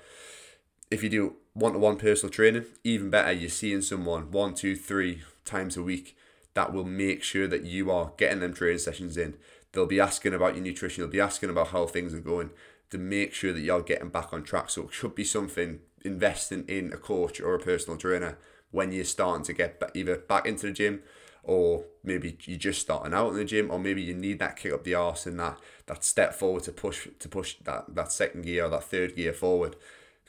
If 0.92 1.04
you 1.04 1.10
do 1.10 1.36
one 1.54 1.74
to 1.74 1.80
one 1.80 1.98
personal 1.98 2.34
training, 2.34 2.66
even 2.84 3.12
better, 3.12 3.32
you're 3.32 3.52
seeing 3.52 3.84
someone 3.84 4.32
one, 4.32 4.56
two, 4.56 4.76
three 4.76 5.22
times 5.46 5.78
a 5.78 5.84
week. 5.84 6.18
That 6.56 6.74
will 6.74 6.84
make 6.84 7.22
sure 7.22 7.48
that 7.48 7.64
you 7.64 7.92
are 7.92 8.12
getting 8.18 8.40
them 8.40 8.56
training 8.56 8.80
sessions 8.80 9.16
in. 9.16 9.36
They'll 9.72 9.86
be 9.86 10.00
asking 10.00 10.34
about 10.34 10.56
your 10.56 10.64
nutrition. 10.64 11.04
They'll 11.04 11.12
be 11.12 11.20
asking 11.20 11.52
about 11.52 11.68
how 11.68 11.86
things 11.86 12.12
are 12.16 12.20
going 12.20 12.50
to 12.92 12.98
make 12.98 13.34
sure 13.34 13.54
that 13.54 13.62
you're 13.62 13.82
getting 13.82 14.10
back 14.10 14.34
on 14.34 14.44
track. 14.44 14.70
So 14.70 14.84
it 14.84 14.94
should 14.94 15.16
be 15.16 15.24
something 15.24 15.80
investing 16.04 16.66
in 16.68 16.92
a 16.94 16.98
coach 16.98 17.40
or 17.40 17.56
a 17.56 17.60
personal 17.60 17.98
trainer 17.98 18.38
when 18.72 18.92
you're 18.92 19.04
starting 19.04 19.46
to 19.46 19.54
get 19.54 19.82
either 19.94 20.18
back 20.18 20.46
into 20.46 20.68
the 20.68 20.72
gym 20.72 21.02
or 21.44 21.86
maybe 22.04 22.38
you're 22.44 22.58
just 22.58 22.82
starting 22.82 23.14
out 23.14 23.30
in 23.30 23.36
the 23.36 23.46
gym 23.46 23.72
or 23.72 23.80
maybe 23.80 24.02
you 24.02 24.14
need 24.14 24.40
that 24.40 24.56
kick 24.56 24.72
up 24.72 24.84
the 24.84 24.94
arse 24.94 25.26
and 25.26 25.40
that 25.40 25.58
that 25.88 26.04
step 26.04 26.34
forward 26.34 26.64
to 26.64 26.72
push 26.72 27.08
to 27.18 27.28
push 27.28 27.56
that 27.64 27.84
that 27.96 28.12
second 28.12 28.44
gear 28.44 28.66
or 28.66 28.70
that 28.70 28.84
third 28.84 29.16
gear 29.16 29.34
forward. 29.34 29.76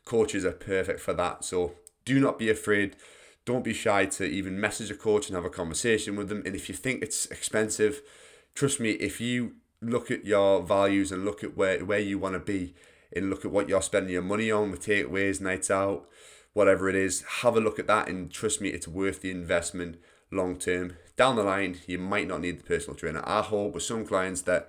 Coaches 0.04 0.44
are 0.44 0.52
perfect 0.52 1.00
for 1.00 1.12
that. 1.12 1.44
So 1.44 1.74
do 2.04 2.18
not 2.18 2.38
be 2.38 2.50
afraid. 2.50 2.96
Don't 3.44 3.64
be 3.64 3.74
shy 3.74 4.06
to 4.06 4.24
even 4.24 4.60
message 4.60 4.90
a 4.90 4.94
coach 4.94 5.28
and 5.28 5.36
have 5.36 5.44
a 5.44 5.50
conversation 5.50 6.16
with 6.16 6.28
them. 6.28 6.42
And 6.44 6.54
if 6.54 6.68
you 6.68 6.74
think 6.74 7.02
it's 7.02 7.26
expensive 7.26 8.02
trust 8.54 8.80
me 8.80 8.90
if 8.90 9.20
you 9.20 9.54
look 9.82 10.10
at 10.10 10.24
your 10.24 10.62
values 10.62 11.10
and 11.10 11.24
look 11.24 11.42
at 11.42 11.56
where 11.56 11.84
where 11.84 11.98
you 11.98 12.18
want 12.18 12.34
to 12.34 12.40
be 12.40 12.74
and 13.14 13.30
look 13.30 13.44
at 13.44 13.50
what 13.50 13.68
you're 13.68 13.82
spending 13.82 14.12
your 14.12 14.22
money 14.22 14.50
on 14.50 14.70
with 14.70 14.84
takeaways 14.84 15.40
nights 15.40 15.70
out 15.70 16.08
whatever 16.52 16.88
it 16.88 16.94
is, 16.94 17.22
have 17.40 17.56
a 17.56 17.60
look 17.60 17.78
at 17.78 17.86
that 17.86 18.08
and 18.08 18.30
trust 18.30 18.60
me, 18.60 18.70
it's 18.70 18.88
worth 18.88 19.20
the 19.20 19.30
investment 19.30 19.98
long 20.30 20.56
term. 20.56 20.96
Down 21.16 21.36
the 21.36 21.42
line, 21.42 21.78
you 21.86 21.98
might 21.98 22.28
not 22.28 22.40
need 22.40 22.58
the 22.58 22.64
personal 22.64 22.96
trainer. 22.96 23.22
I 23.24 23.42
hope 23.42 23.74
with 23.74 23.82
some 23.82 24.06
clients 24.06 24.42
that 24.42 24.68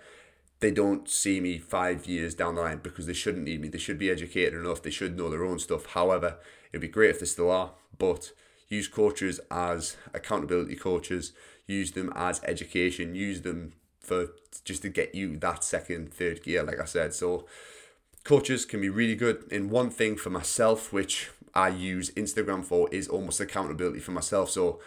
they 0.59 0.71
don't 0.71 1.09
see 1.09 1.39
me 1.39 1.57
five 1.57 2.05
years 2.05 2.35
down 2.35 2.55
the 2.55 2.61
line 2.61 2.81
because 2.83 3.07
they 3.07 3.13
shouldn't 3.13 3.45
need 3.45 3.61
me. 3.61 3.67
They 3.67 3.79
should 3.79 3.97
be 3.97 4.11
educated 4.11 4.53
enough. 4.53 4.83
They 4.83 4.91
should 4.91 5.17
know 5.17 5.29
their 5.29 5.45
own 5.45 5.57
stuff. 5.57 5.87
However, 5.87 6.37
it'd 6.71 6.81
be 6.81 6.87
great 6.87 7.11
if 7.11 7.19
they 7.19 7.25
still 7.25 7.49
are, 7.49 7.71
but 7.97 8.31
use 8.67 8.87
coaches 8.87 9.39
as 9.49 9.97
accountability 10.13 10.75
coaches, 10.75 11.33
use 11.65 11.91
them 11.93 12.13
as 12.15 12.41
education, 12.43 13.15
use 13.15 13.41
them 13.41 13.73
for 14.01 14.29
just 14.65 14.81
to 14.81 14.89
get 14.89 15.15
you 15.15 15.37
that 15.37 15.63
second, 15.63 16.13
third 16.13 16.43
gear, 16.43 16.63
like 16.63 16.79
I 16.79 16.85
said. 16.85 17.13
So 17.13 17.45
coaches 18.23 18.65
can 18.65 18.81
be 18.81 18.89
really 18.89 19.15
good 19.15 19.45
in 19.51 19.69
one 19.69 19.89
thing 19.89 20.17
for 20.17 20.29
myself, 20.29 20.91
which 20.91 21.29
I 21.53 21.69
use 21.69 22.11
Instagram 22.11 22.63
for 22.63 22.89
is 22.91 23.07
almost 23.07 23.39
accountability 23.39 23.99
for 23.99 24.11
myself. 24.11 24.49
So 24.49 24.79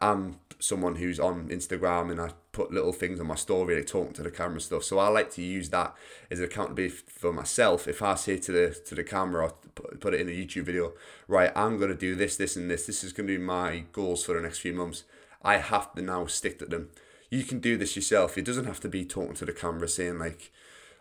I'm 0.00 0.40
someone 0.58 0.96
who's 0.96 1.18
on 1.18 1.48
Instagram 1.48 2.10
and 2.10 2.20
I 2.20 2.32
put 2.52 2.72
little 2.72 2.92
things 2.92 3.18
on 3.18 3.26
my 3.26 3.34
story, 3.34 3.76
like 3.76 3.86
talking 3.86 4.12
to 4.14 4.22
the 4.22 4.30
camera 4.30 4.60
stuff. 4.60 4.84
So 4.84 4.98
I 4.98 5.08
like 5.08 5.30
to 5.32 5.42
use 5.42 5.70
that 5.70 5.94
as 6.30 6.40
accountability 6.40 6.94
for 6.94 7.32
myself. 7.32 7.88
If 7.88 8.02
I 8.02 8.14
say 8.14 8.36
to 8.38 8.52
the 8.52 8.80
to 8.86 8.94
the 8.94 9.04
camera 9.04 9.44
or 9.44 9.54
put 9.98 10.14
it 10.14 10.20
in 10.20 10.28
a 10.28 10.32
YouTube 10.32 10.64
video, 10.64 10.92
right, 11.28 11.52
I'm 11.56 11.78
gonna 11.78 11.94
do 11.94 12.14
this, 12.14 12.36
this, 12.36 12.56
and 12.56 12.70
this. 12.70 12.86
This 12.86 13.02
is 13.02 13.12
gonna 13.12 13.28
be 13.28 13.38
my 13.38 13.84
goals 13.92 14.24
for 14.24 14.34
the 14.34 14.42
next 14.42 14.58
few 14.58 14.74
months. 14.74 15.04
I 15.42 15.56
have 15.56 15.94
to 15.94 16.02
now 16.02 16.26
stick 16.26 16.58
to 16.58 16.66
them. 16.66 16.90
You 17.30 17.44
can 17.44 17.60
do 17.60 17.76
this 17.76 17.96
yourself. 17.96 18.36
It 18.36 18.44
doesn't 18.44 18.66
have 18.66 18.80
to 18.80 18.88
be 18.88 19.04
talking 19.04 19.34
to 19.34 19.44
the 19.44 19.52
camera 19.52 19.88
saying 19.88 20.18
like, 20.18 20.52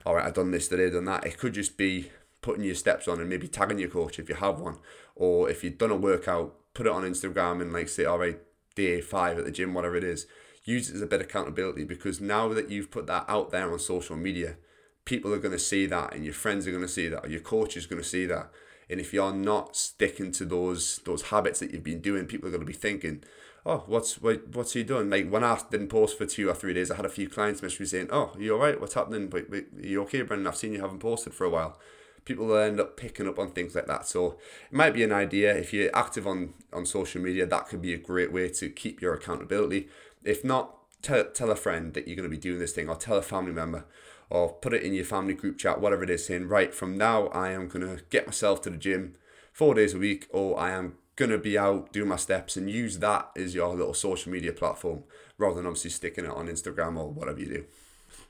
all 0.05 0.15
right, 0.15 0.25
I've 0.25 0.35
done 0.35 0.51
this 0.51 0.67
today, 0.67 0.89
done 0.89 1.05
that. 1.05 1.25
It 1.25 1.37
could 1.37 1.53
just 1.53 1.75
be 1.75 2.11
putting 2.41 2.63
your 2.63 2.75
steps 2.75 3.07
on 3.07 3.19
and 3.19 3.29
maybe 3.29 3.47
tagging 3.47 3.79
your 3.79 3.89
coach 3.89 4.19
if 4.19 4.29
you 4.29 4.35
have 4.35 4.59
one, 4.59 4.77
or 5.15 5.49
if 5.49 5.63
you've 5.63 5.77
done 5.77 5.91
a 5.91 5.95
workout, 5.95 6.55
put 6.73 6.85
it 6.85 6.91
on 6.91 7.03
Instagram 7.03 7.61
and 7.61 7.73
like 7.73 7.89
say, 7.89 8.05
all 8.05 8.19
right, 8.19 8.39
day 8.75 9.01
five 9.01 9.37
at 9.37 9.45
the 9.45 9.51
gym, 9.51 9.73
whatever 9.73 9.95
it 9.95 10.03
is. 10.03 10.25
Use 10.63 10.89
it 10.89 10.95
as 10.95 11.01
a 11.01 11.07
bit 11.07 11.21
of 11.21 11.27
accountability 11.27 11.83
because 11.83 12.21
now 12.21 12.47
that 12.49 12.69
you've 12.69 12.91
put 12.91 13.07
that 13.07 13.25
out 13.27 13.49
there 13.49 13.71
on 13.71 13.79
social 13.79 14.15
media, 14.15 14.57
people 15.05 15.33
are 15.33 15.39
going 15.39 15.51
to 15.51 15.59
see 15.59 15.85
that, 15.87 16.13
and 16.13 16.23
your 16.23 16.33
friends 16.33 16.67
are 16.67 16.71
going 16.71 16.83
to 16.83 16.87
see 16.87 17.07
that, 17.07 17.25
or 17.25 17.29
your 17.29 17.39
coach 17.41 17.75
is 17.75 17.87
going 17.87 18.01
to 18.01 18.07
see 18.07 18.25
that. 18.27 18.51
And 18.89 18.99
if 18.99 19.13
you're 19.13 19.33
not 19.33 19.75
sticking 19.75 20.31
to 20.33 20.45
those 20.45 20.99
those 21.05 21.23
habits 21.23 21.59
that 21.59 21.71
you've 21.71 21.83
been 21.83 22.01
doing, 22.01 22.25
people 22.25 22.47
are 22.47 22.51
going 22.51 22.61
to 22.61 22.67
be 22.67 22.73
thinking, 22.73 23.23
"Oh, 23.69 23.83
what's 23.87 24.21
what, 24.21 24.47
what's 24.55 24.73
he 24.73 24.83
doing?" 24.83 25.09
Like 25.09 25.29
when 25.29 25.43
I 25.43 25.59
didn't 25.69 25.89
post 25.89 26.17
for 26.17 26.25
two 26.25 26.49
or 26.49 26.55
three 26.55 26.73
days, 26.73 26.91
I 26.91 26.95
had 26.95 27.05
a 27.05 27.09
few 27.09 27.29
clients 27.29 27.61
message 27.61 27.79
me 27.79 27.85
saying, 27.85 28.09
"Oh, 28.11 28.31
are 28.35 28.41
you 28.41 28.53
all 28.53 28.59
right? 28.59 28.79
What's 28.79 28.95
happening? 28.95 29.27
But, 29.27 29.49
but 29.49 29.65
are 29.77 29.87
you 29.87 30.01
okay, 30.03 30.21
Brendan? 30.23 30.47
I've 30.47 30.57
seen 30.57 30.73
you 30.73 30.81
haven't 30.81 30.99
posted 30.99 31.33
for 31.33 31.45
a 31.45 31.49
while." 31.49 31.79
people 32.25 32.45
will 32.45 32.57
end 32.57 32.79
up 32.79 32.95
picking 32.95 33.27
up 33.27 33.39
on 33.39 33.49
things 33.49 33.73
like 33.73 33.87
that. 33.87 34.07
So 34.07 34.37
it 34.71 34.75
might 34.75 34.93
be 34.93 35.03
an 35.03 35.11
idea 35.11 35.55
if 35.55 35.73
you're 35.73 35.95
active 35.95 36.27
on 36.27 36.53
on 36.71 36.85
social 36.85 37.21
media, 37.21 37.45
that 37.45 37.67
could 37.67 37.81
be 37.81 37.93
a 37.93 37.97
great 37.97 38.31
way 38.31 38.49
to 38.49 38.69
keep 38.69 39.01
your 39.01 39.13
accountability. 39.13 39.89
If 40.23 40.43
not, 40.43 40.75
tell 41.01 41.25
tell 41.25 41.51
a 41.51 41.55
friend 41.55 41.93
that 41.93 42.07
you're 42.07 42.15
going 42.15 42.29
to 42.29 42.35
be 42.35 42.37
doing 42.37 42.59
this 42.59 42.73
thing, 42.73 42.89
or 42.89 42.95
tell 42.95 43.17
a 43.17 43.21
family 43.21 43.51
member, 43.51 43.85
or 44.29 44.53
put 44.53 44.73
it 44.73 44.83
in 44.83 44.93
your 44.93 45.05
family 45.05 45.33
group 45.33 45.57
chat, 45.57 45.81
whatever 45.81 46.03
it 46.03 46.09
is, 46.09 46.25
saying 46.25 46.47
right 46.47 46.73
from 46.73 46.97
now 46.97 47.27
I 47.27 47.49
am 47.51 47.67
going 47.67 47.85
to 47.87 48.03
get 48.09 48.27
myself 48.27 48.61
to 48.63 48.69
the 48.69 48.77
gym 48.77 49.15
four 49.51 49.73
days 49.73 49.93
a 49.93 49.99
week, 49.99 50.27
or 50.29 50.59
I 50.59 50.71
am 50.71 50.97
going 51.19 51.31
to 51.31 51.37
be 51.37 51.57
out 51.57 51.91
doing 51.91 52.07
my 52.07 52.15
steps 52.15 52.55
and 52.55 52.71
use 52.71 52.99
that 52.99 53.29
as 53.35 53.53
your 53.53 53.75
little 53.75 53.93
social 53.93 54.31
media 54.31 54.53
platform 54.53 55.03
rather 55.37 55.55
than 55.55 55.65
obviously 55.65 55.89
sticking 55.89 56.23
it 56.23 56.31
on 56.31 56.47
Instagram 56.47 56.97
or 56.97 57.11
whatever 57.11 57.39
you 57.39 57.45
do. 57.45 57.65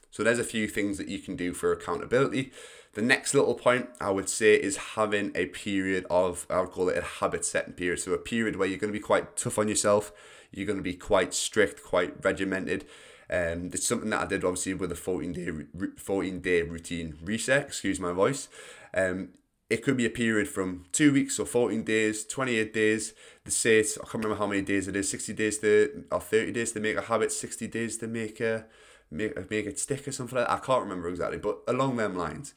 So 0.10 0.24
there's 0.24 0.40
a 0.40 0.44
few 0.44 0.68
things 0.68 0.98
that 0.98 1.08
you 1.08 1.20
can 1.20 1.36
do 1.36 1.54
for 1.54 1.72
accountability. 1.72 2.52
The 2.94 3.04
next 3.04 3.36
little 3.36 3.54
point 3.54 3.90
I 4.02 4.10
would 4.10 4.28
say 4.28 4.56
is 4.56 4.78
having 4.96 5.32
a 5.36 5.46
period 5.46 6.08
of, 6.10 6.48
I 6.50 6.62
would 6.62 6.72
call 6.72 6.90
it 6.90 6.98
a 6.98 7.04
habit 7.04 7.46
setting 7.46 7.74
period. 7.74 8.00
So 8.00 8.12
a 8.14 8.18
period 8.18 8.56
where 8.56 8.68
you're 8.68 8.80
going 8.80 8.92
to 8.92 9.00
be 9.00 9.04
quite 9.04 9.38
tough 9.38 9.60
on 9.60 9.68
yourself, 9.68 10.12
you're 10.52 10.66
going 10.66 10.80
to 10.80 10.84
be 10.84 10.96
quite 10.96 11.36
strict, 11.36 11.84
quite 11.84 12.26
regimented. 12.26 12.86
Um, 13.30 13.70
it's 13.72 13.86
something 13.86 14.10
that 14.10 14.22
I 14.24 14.26
did 14.26 14.44
obviously 14.44 14.74
with 14.74 14.92
a 14.92 14.96
14 14.96 15.32
day 15.34 15.52
14 15.96 16.40
day 16.40 16.64
routine 16.64 17.18
reset. 17.24 17.68
Excuse 17.68 18.00
my 18.00 18.12
voice. 18.12 18.50
Um, 18.96 19.30
it 19.70 19.84
could 19.84 19.98
be 19.98 20.06
a 20.06 20.10
period 20.10 20.48
from 20.48 20.86
two 20.92 21.14
weeks 21.14 21.40
or 21.40 21.46
14 21.46 21.84
days, 21.84 22.26
28 22.26 22.74
days. 22.74 23.14
The 23.46 23.80
it's, 23.80 23.98
I 23.98 24.02
can't 24.02 24.16
remember 24.16 24.38
how 24.38 24.48
many 24.48 24.62
days 24.62 24.88
it 24.88 24.96
is, 24.96 25.10
60 25.10 25.34
days 25.34 25.60
to, 25.60 26.06
or 26.12 26.20
30 26.20 26.52
days 26.52 26.72
to 26.72 26.80
make 26.80 26.98
a 26.98 27.02
habit, 27.02 27.32
60 27.32 27.68
days 27.68 27.98
to 27.98 28.08
make 28.08 28.40
a, 28.40 28.66
make, 29.12 29.50
make 29.50 29.68
it 29.68 29.78
stick 29.78 30.08
or 30.08 30.12
something 30.12 30.38
like 30.38 30.48
that. 30.48 30.54
I 30.54 30.60
can't 30.60 30.82
remember 30.82 31.08
exactly, 31.08 31.38
but 31.38 31.60
along 31.68 31.98
them 31.98 32.16
lines. 32.16 32.56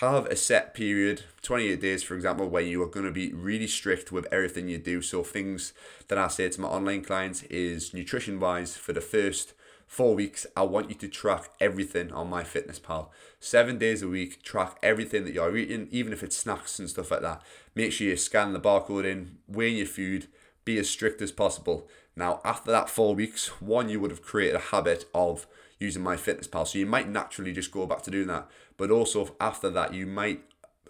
Have 0.00 0.26
a 0.26 0.36
set 0.36 0.74
period, 0.74 1.22
28 1.42 1.80
days, 1.80 2.02
for 2.02 2.14
example, 2.14 2.48
where 2.48 2.62
you 2.62 2.82
are 2.82 2.88
going 2.88 3.06
to 3.06 3.12
be 3.12 3.32
really 3.32 3.68
strict 3.68 4.10
with 4.10 4.26
everything 4.32 4.68
you 4.68 4.76
do. 4.76 5.00
So, 5.00 5.22
things 5.22 5.72
that 6.08 6.18
I 6.18 6.26
say 6.28 6.48
to 6.48 6.60
my 6.60 6.66
online 6.66 7.04
clients 7.04 7.44
is 7.44 7.94
nutrition 7.94 8.40
wise, 8.40 8.76
for 8.76 8.92
the 8.92 9.00
first 9.00 9.54
four 9.86 10.14
weeks, 10.14 10.46
I 10.56 10.62
want 10.62 10.88
you 10.88 10.96
to 10.96 11.08
track 11.08 11.50
everything 11.60 12.12
on 12.12 12.30
MyFitnessPal. 12.30 13.08
Seven 13.40 13.78
days 13.78 14.02
a 14.02 14.08
week, 14.08 14.42
track 14.42 14.78
everything 14.82 15.24
that 15.24 15.34
you're 15.34 15.56
eating, 15.56 15.88
even 15.90 16.12
if 16.12 16.22
it's 16.22 16.36
snacks 16.36 16.78
and 16.78 16.88
stuff 16.88 17.10
like 17.10 17.22
that. 17.22 17.42
Make 17.74 17.92
sure 17.92 18.08
you 18.08 18.16
scan 18.16 18.52
the 18.52 18.60
barcode 18.60 19.04
in, 19.04 19.38
weigh 19.48 19.70
your 19.70 19.86
food, 19.86 20.28
be 20.64 20.78
as 20.78 20.88
strict 20.88 21.20
as 21.22 21.32
possible. 21.32 21.88
Now, 22.16 22.40
after 22.44 22.70
that 22.70 22.88
four 22.88 23.14
weeks, 23.14 23.60
one, 23.60 23.88
you 23.88 24.00
would 24.00 24.10
have 24.10 24.22
created 24.22 24.56
a 24.56 24.70
habit 24.70 25.04
of 25.14 25.46
using 25.78 26.02
MyFitnessPal. 26.02 26.66
so 26.66 26.78
you 26.78 26.86
might 26.86 27.08
naturally 27.08 27.52
just 27.52 27.72
go 27.72 27.86
back 27.86 28.02
to 28.02 28.10
doing 28.10 28.28
that. 28.28 28.48
But 28.76 28.90
also 28.90 29.34
after 29.40 29.70
that, 29.70 29.94
you 29.94 30.06
might 30.06 30.42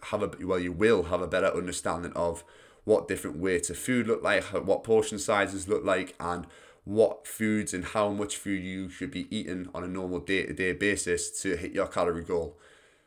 have 0.05 0.23
a 0.23 0.31
well, 0.47 0.59
you 0.59 0.73
will 0.73 1.05
have 1.05 1.23
a 1.23 1.27
better 1.27 1.47
understanding 1.47 2.13
of 2.15 2.45
what 2.85 3.09
different 3.09 3.39
weights 3.39 3.71
of 3.71 3.79
food 3.79 4.07
look 4.07 4.23
like, 4.23 4.45
what 4.45 4.85
portion 4.85 5.19
sizes 5.19 5.69
look 5.69 5.85
like, 5.85 6.15
and 6.21 6.47
what 6.85 7.27
foods 7.27 7.73
and 7.73 7.85
how 7.87 8.11
much 8.11 8.37
food 8.37 8.63
you 8.63 8.89
should 8.89 9.11
be 9.11 9.27
eating 9.35 9.69
on 9.75 9.83
a 9.83 9.89
normal 9.89 10.21
day 10.21 10.45
to 10.47 10.53
day 10.53 10.73
basis 10.73 11.43
to 11.43 11.57
hit 11.57 11.73
your 11.73 11.87
calorie 11.87 12.25
goal, 12.25 12.59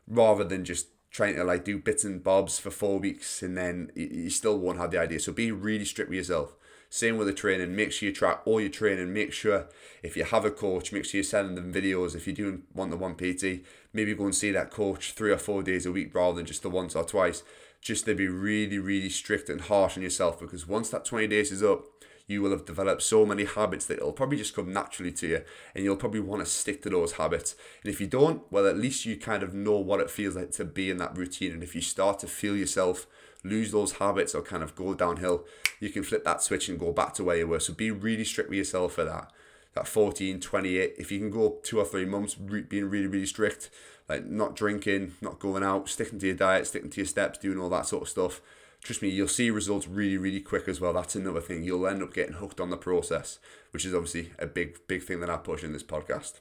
rather 0.08 0.44
than 0.44 0.66
just 0.66 0.88
trying 1.12 1.36
to 1.36 1.44
like 1.44 1.64
do 1.64 1.78
bits 1.78 2.04
and 2.04 2.24
bobs 2.24 2.60
for 2.60 2.70
four 2.70 3.00
weeks 3.00 3.42
and 3.42 3.58
then 3.58 3.92
you 3.96 4.30
still 4.30 4.58
won't 4.58 4.78
have 4.78 4.92
the 4.92 5.00
idea. 5.00 5.20
So 5.20 5.32
be 5.32 5.52
really 5.52 5.86
strict 5.86 6.10
with 6.10 6.18
yourself. 6.18 6.56
Same 6.90 7.18
with 7.18 7.28
the 7.28 7.34
training. 7.34 7.76
Make 7.76 7.92
sure 7.92 8.08
you 8.08 8.16
track 8.16 8.42
all 8.46 8.62
your 8.62 8.70
training. 8.70 9.14
Make 9.14 9.34
sure 9.34 9.68
if 10.04 10.16
you 10.16 10.24
have 10.24 10.46
a 10.46 10.52
coach, 10.52 10.94
make 10.94 11.06
sure 11.06 11.18
you're 11.18 11.24
sending 11.24 11.56
them 11.56 11.74
videos. 11.74 12.16
If 12.16 12.28
you're 12.28 12.36
doing 12.36 12.64
one 12.72 12.92
to 12.92 12.98
one 12.98 13.16
PT, 13.16 13.66
maybe 13.94 14.14
go 14.14 14.26
and 14.26 14.36
see 14.36 14.52
that 14.52 14.72
coach 14.72 15.12
three 15.12 15.32
or 15.32 15.38
four 15.38 15.64
days 15.64 15.86
a 15.86 15.92
week 15.92 16.16
rather 16.16 16.38
than 16.38 16.46
just 16.46 16.62
the 16.62 16.70
once 16.70 16.96
or 16.96 17.04
twice. 17.04 17.44
Just 17.82 18.06
to 18.06 18.16
be 18.16 18.28
really, 18.28 18.80
really 18.80 19.10
strict 19.10 19.50
and 19.50 19.62
harsh 19.62 19.98
on 19.98 20.04
yourself 20.04 20.40
because 20.40 20.68
once 20.68 20.90
that 20.90 21.04
20 21.04 21.28
days 21.28 21.52
is 21.52 21.62
up, 21.62 21.86
you 22.28 22.42
will 22.42 22.52
have 22.52 22.66
developed 22.66 23.02
so 23.02 23.26
many 23.26 23.46
habits 23.46 23.86
that 23.86 23.98
it'll 23.98 24.12
probably 24.12 24.38
just 24.38 24.56
come 24.56 24.74
naturally 24.74 25.14
to 25.14 25.28
you 25.28 25.42
and 25.74 25.84
you'll 25.84 25.96
probably 25.96 26.20
want 26.20 26.44
to 26.44 26.46
stick 26.46 26.82
to 26.82 26.90
those 26.90 27.14
habits. 27.14 27.56
And 27.84 27.92
if 27.92 28.02
you 28.02 28.08
don't, 28.08 28.44
well, 28.52 28.68
at 28.68 28.78
least 28.78 29.06
you 29.06 29.16
kind 29.16 29.44
of 29.44 29.54
know 29.54 29.78
what 29.78 30.02
it 30.02 30.10
feels 30.10 30.36
like 30.36 30.52
to 30.52 30.66
be 30.66 30.90
in 30.90 30.98
that 30.98 31.18
routine. 31.18 31.54
And 31.54 31.64
if 31.64 31.74
you 31.74 31.82
start 31.82 32.20
to 32.20 32.28
feel 32.28 32.56
yourself 32.56 33.08
lose 33.44 33.72
those 33.72 33.94
habits 33.94 34.36
or 34.36 34.42
kind 34.42 34.64
of 34.64 34.76
go 34.76 34.94
downhill, 34.94 35.46
you 35.80 35.90
can 35.90 36.04
flip 36.04 36.24
that 36.26 36.42
switch 36.42 36.70
and 36.70 36.80
go 36.80 36.92
back 36.92 37.14
to 37.14 37.24
where 37.24 37.38
you 37.38 37.48
were. 37.48 37.60
So 37.60 37.74
be 37.74 37.92
really 37.92 38.26
strict 38.26 38.50
with 38.50 38.58
yourself 38.58 38.94
for 38.94 39.06
that. 39.06 39.32
That 39.74 39.88
14, 39.88 40.40
28, 40.40 40.96
if 40.98 41.12
you 41.12 41.20
can 41.20 41.30
go 41.30 41.58
two 41.64 41.80
or 41.80 41.86
three 41.86 42.06
months 42.06 42.34
being 42.34 42.90
really, 42.90 43.08
really 43.08 43.26
strict, 43.26 43.70
like 44.10 44.26
not 44.26 44.56
drinking, 44.56 45.14
not 45.22 45.40
going 45.40 45.64
out, 45.64 45.88
sticking 45.88 46.20
to 46.20 46.26
your 46.26 46.36
diet, 46.36 46.68
sticking 46.68 46.90
to 46.90 47.02
your 47.02 47.06
steps, 47.06 47.38
doing 47.38 47.60
all 47.60 47.70
that 47.70 47.86
sort 47.86 48.04
of 48.04 48.10
stuff, 48.10 48.42
trust 48.88 49.02
me, 49.02 49.10
you'll 49.10 49.28
see 49.28 49.52
results 49.52 49.86
really, 49.86 50.18
really 50.18 50.40
quick 50.40 50.70
as 50.70 50.80
well. 50.80 50.94
That's 50.94 51.14
another 51.14 51.42
thing. 51.42 51.62
You'll 51.62 51.86
end 51.88 52.02
up 52.02 52.14
getting 52.14 52.36
hooked 52.36 52.62
on 52.62 52.70
the 52.70 52.78
process, 52.78 53.38
which 53.72 53.84
is 53.84 53.94
obviously 53.94 54.32
a 54.40 54.48
big, 54.48 54.88
big 54.88 55.04
thing 55.04 55.20
that 55.20 55.30
I 55.30 55.36
push 55.36 55.62
in 55.62 55.74
this 55.74 55.84
podcast. 55.84 56.40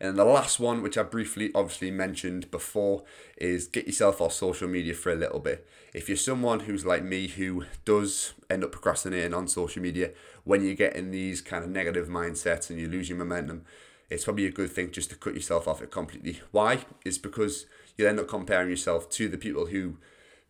And 0.00 0.18
the 0.18 0.24
last 0.24 0.58
one, 0.58 0.82
which 0.82 0.98
I 0.98 1.04
briefly 1.04 1.52
obviously 1.54 1.92
mentioned 1.92 2.50
before, 2.50 3.04
is 3.36 3.68
get 3.68 3.86
yourself 3.86 4.20
off 4.20 4.32
social 4.32 4.66
media 4.66 4.94
for 4.94 5.12
a 5.12 5.16
little 5.16 5.38
bit. 5.38 5.64
If 5.94 6.08
you're 6.08 6.16
someone 6.16 6.60
who's 6.60 6.84
like 6.84 7.04
me 7.04 7.28
who 7.28 7.66
does 7.84 8.32
end 8.50 8.64
up 8.64 8.72
procrastinating 8.72 9.32
on 9.32 9.46
social 9.46 9.80
media, 9.80 10.10
when 10.42 10.64
you 10.64 10.74
get 10.74 10.96
in 10.96 11.12
these 11.12 11.40
kind 11.40 11.62
of 11.62 11.70
negative 11.70 12.08
mindsets 12.08 12.68
and 12.68 12.80
you 12.80 12.88
lose 12.88 13.08
your 13.08 13.18
momentum, 13.18 13.64
it's 14.10 14.24
probably 14.24 14.46
a 14.46 14.50
good 14.50 14.72
thing 14.72 14.90
just 14.90 15.10
to 15.10 15.16
cut 15.16 15.36
yourself 15.36 15.68
off 15.68 15.80
it 15.80 15.92
completely. 15.92 16.40
Why? 16.50 16.80
It's 17.04 17.18
because 17.18 17.66
you 17.96 18.08
end 18.08 18.18
up 18.18 18.26
comparing 18.26 18.70
yourself 18.70 19.08
to 19.10 19.28
the 19.28 19.38
people 19.38 19.66
who 19.66 19.98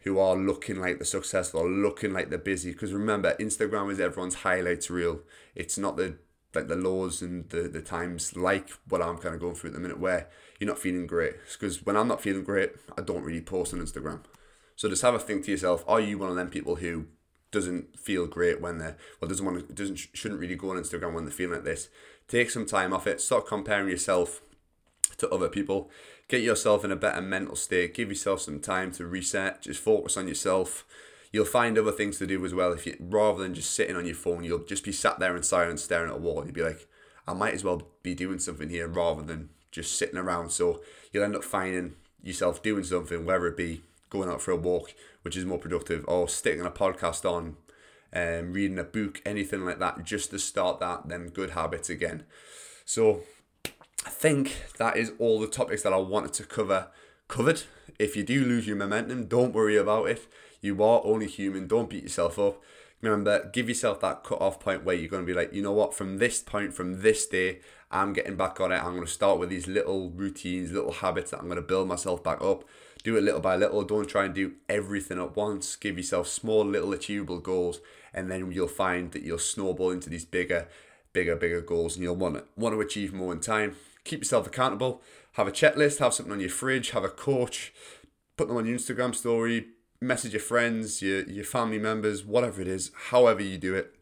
who 0.05 0.19
are 0.19 0.37
looking 0.37 0.81
like 0.81 0.99
they're 0.99 1.05
successful, 1.05 1.69
looking 1.69 2.13
like 2.13 2.29
they're 2.29 2.39
busy. 2.39 2.73
Because 2.73 2.93
remember, 2.93 3.35
Instagram 3.39 3.91
is 3.91 4.01
everyone's 4.01 4.37
highlights 4.37 4.91
reel. 4.91 5.21
It's 5.55 5.79
not 5.79 5.97
the 5.97 6.17
like 6.55 6.69
the 6.69 6.77
laws 6.77 7.23
and 7.23 7.49
the, 7.49 7.63
the 7.63 7.81
times 7.81 8.37
like 8.37 8.69
what 8.89 9.01
I'm 9.01 9.17
kind 9.17 9.35
of 9.35 9.41
going 9.41 9.55
through 9.55 9.71
at 9.71 9.75
the 9.75 9.81
minute 9.81 9.99
where 9.99 10.29
you're 10.59 10.69
not 10.69 10.79
feeling 10.79 11.07
great. 11.07 11.35
Because 11.53 11.85
when 11.85 11.97
I'm 11.97 12.09
not 12.09 12.21
feeling 12.21 12.45
great, 12.45 12.73
I 12.97 13.01
don't 13.01 13.23
really 13.23 13.41
post 13.41 13.73
on 13.73 13.81
Instagram. 13.81 14.21
So 14.77 14.89
just 14.89 15.03
have 15.03 15.15
a 15.15 15.19
think 15.19 15.45
to 15.45 15.51
yourself: 15.51 15.85
Are 15.87 16.01
you 16.01 16.19
one 16.19 16.31
of 16.31 16.37
them 16.37 16.51
people 16.51 16.77
who 16.77 17.07
doesn't 17.51 17.99
feel 17.99 18.27
great 18.27 18.61
when 18.61 18.79
they're 18.79 18.97
well 19.21 19.29
doesn't 19.29 19.45
want 19.45 19.69
to 19.69 19.75
doesn't 19.75 19.97
shouldn't 19.97 20.41
really 20.41 20.57
go 20.57 20.71
on 20.71 20.77
Instagram 20.77 21.15
when 21.15 21.25
they're 21.25 21.33
feeling 21.33 21.55
like 21.55 21.65
this? 21.65 21.89
Take 22.29 22.51
some 22.51 22.67
time 22.67 22.93
off 22.93 23.07
it. 23.07 23.21
Stop 23.21 23.47
comparing 23.47 23.89
yourself 23.89 24.41
to 25.23 25.31
other 25.31 25.49
people. 25.49 25.91
Get 26.29 26.43
yourself 26.43 26.85
in 26.85 26.93
a 26.93 26.97
better 26.97 27.21
mental 27.21 27.57
state. 27.57 27.95
Give 27.95 28.11
yourself 28.11 28.43
some 28.43 28.61
time 28.61 28.93
to 28.93 29.07
reset. 29.07 29.63
Just 29.63 29.81
focus 29.81 30.17
on 30.17 30.29
yourself 30.29 30.85
you'll 31.33 31.47
find 31.47 31.79
other 31.79 31.91
things 31.91 32.19
to 32.19 32.27
do 32.27 32.45
as 32.45 32.55
well. 32.55 32.73
If 32.73 32.87
you 32.87 32.97
rather 33.01 33.43
than 33.43 33.55
just 33.55 33.71
sitting 33.71 33.97
on 33.97 34.07
your 34.07 34.15
phone, 34.15 34.45
you'll 34.45 34.65
just 34.65 34.85
be 34.85 34.93
sat 34.93 35.19
there 35.19 35.37
in 35.37 35.43
silence 35.43 35.83
staring 35.83 36.11
at 36.11 36.17
a 36.17 36.21
wall. 36.21 36.45
You'll 36.45 36.55
be 36.55 36.63
like, 36.63 36.87
I 37.27 37.33
might 37.33 37.55
as 37.55 37.65
well 37.65 37.83
be 38.03 38.15
doing 38.15 38.39
something 38.39 38.69
here 38.69 38.87
rather 38.87 39.23
than 39.23 39.49
just 39.71 39.97
sitting 39.99 40.19
around. 40.19 40.51
So 40.51 40.83
you'll 41.11 41.25
end 41.25 41.37
up 41.37 41.45
finding 41.45 41.95
yourself 42.23 42.63
doing 42.63 42.85
something, 42.85 43.25
whether 43.25 43.47
it 43.47 43.57
be 43.57 43.83
going 44.11 44.29
out 44.29 44.43
for 44.43 44.51
a 44.51 44.57
walk, 44.57 44.95
which 45.23 45.37
is 45.37 45.47
more 45.47 45.59
productive, 45.59 46.05
or 46.07 46.29
sticking 46.29 46.67
a 46.67 46.71
podcast 46.71 47.25
on, 47.25 47.57
um, 48.13 48.53
reading 48.53 48.79
a 48.79 48.85
book, 48.85 49.23
anything 49.25 49.65
like 49.65 49.79
that, 49.79 50.05
just 50.05 50.31
to 50.31 50.39
start 50.39 50.81
that 50.81 51.09
then 51.09 51.29
good 51.29 51.51
habits 51.51 51.89
again. 51.89 52.25
So 52.85 53.23
I 54.05 54.11
think 54.11 54.57
that 54.79 54.97
is 54.97 55.13
all 55.19 55.41
the 55.41 55.47
topics 55.47 55.83
that 55.83 55.93
I 55.93 55.99
wanted 55.99 56.33
to 56.35 56.45
cover 56.45 56.89
covered. 57.29 57.63
If 57.99 58.17
you 58.17 58.23
do 58.23 58.45
lose 58.45 58.67
your 58.67 58.77
momentum, 58.77 59.27
don't 59.27 59.55
worry 59.55 59.77
about 59.77 60.09
it. 60.09 60.27
You 60.61 60.83
are 60.83 61.01
only 61.05 61.27
human. 61.27 61.67
Don't 61.67 61.91
beat 61.91 62.03
yourself 62.03 62.39
up. 62.39 62.61
Remember, 63.01 63.51
give 63.53 63.69
yourself 63.69 64.01
that 64.01 64.23
cut 64.23 64.41
off 64.41 64.61
point 64.61 64.85
where 64.85 64.95
you're 64.95 65.09
going 65.09 65.25
to 65.25 65.27
be 65.27 65.37
like, 65.37 65.53
you 65.53 65.63
know 65.63 65.73
what, 65.73 65.93
from 65.93 66.19
this 66.19 66.41
point, 66.41 66.73
from 66.73 67.03
this 67.03 67.27
day, 67.27 67.59
I'm 67.91 68.13
getting 68.13 68.37
back 68.37 68.61
on 68.61 68.71
it. 68.71 68.83
I'm 68.83 68.95
going 68.95 69.07
to 69.07 69.13
start 69.13 69.39
with 69.39 69.51
these 69.51 69.67
little 69.67 70.11
routines, 70.11 70.71
little 70.71 70.93
habits 70.93 71.33
that 71.33 71.41
I'm 71.41 71.47
going 71.47 71.57
to 71.57 71.63
build 71.63 71.89
myself 71.89 72.23
back 72.23 72.41
up. 72.41 72.65
Do 73.03 73.17
it 73.17 73.25
little 73.25 73.41
by 73.41 73.57
little. 73.57 73.83
Don't 73.83 74.09
try 74.09 74.25
and 74.25 74.35
do 74.35 74.53
everything 74.69 75.19
at 75.21 75.35
once. 75.35 75.75
Give 75.75 75.97
yourself 75.97 76.29
small, 76.29 76.65
little 76.65 76.93
achievable 76.93 77.41
goals, 77.41 77.81
and 78.15 78.31
then 78.31 78.53
you'll 78.53 78.69
find 78.69 79.11
that 79.13 79.23
you'll 79.23 79.39
snowball 79.39 79.91
into 79.91 80.09
these 80.09 80.25
bigger, 80.25 80.69
bigger, 81.13 81.35
bigger 81.35 81.61
goals, 81.61 81.97
and 81.97 82.05
you'll 82.05 82.15
want 82.15 82.37
to, 82.37 82.45
want 82.57 82.75
to 82.75 82.81
achieve 82.81 83.13
more 83.13 83.33
in 83.33 83.41
time. 83.41 83.75
Keep 84.05 84.21
yourself 84.21 84.47
accountable. 84.47 85.03
Have 85.33 85.49
a 85.49 85.53
checklist. 85.53 85.99
Have 85.99 86.15
something 86.15 86.33
on 86.33 86.41
your 86.41 86.51
fridge. 86.51 86.91
Have 86.91 87.05
a 87.05 87.09
coach. 87.09 87.73
Put 88.37 88.49
them 88.49 88.57
on 88.57 88.67
your 88.67 88.79
Instagram 88.79 89.15
story 89.15 89.67
message 90.03 90.33
your 90.33 90.41
friends, 90.41 91.01
your, 91.01 91.23
your 91.23 91.45
family 91.45 91.79
members, 91.79 92.25
whatever 92.25 92.61
it 92.61 92.69
is, 92.69 92.91
however 93.11 93.41
you 93.41 93.57
do 93.57 93.75
it, 93.75 93.95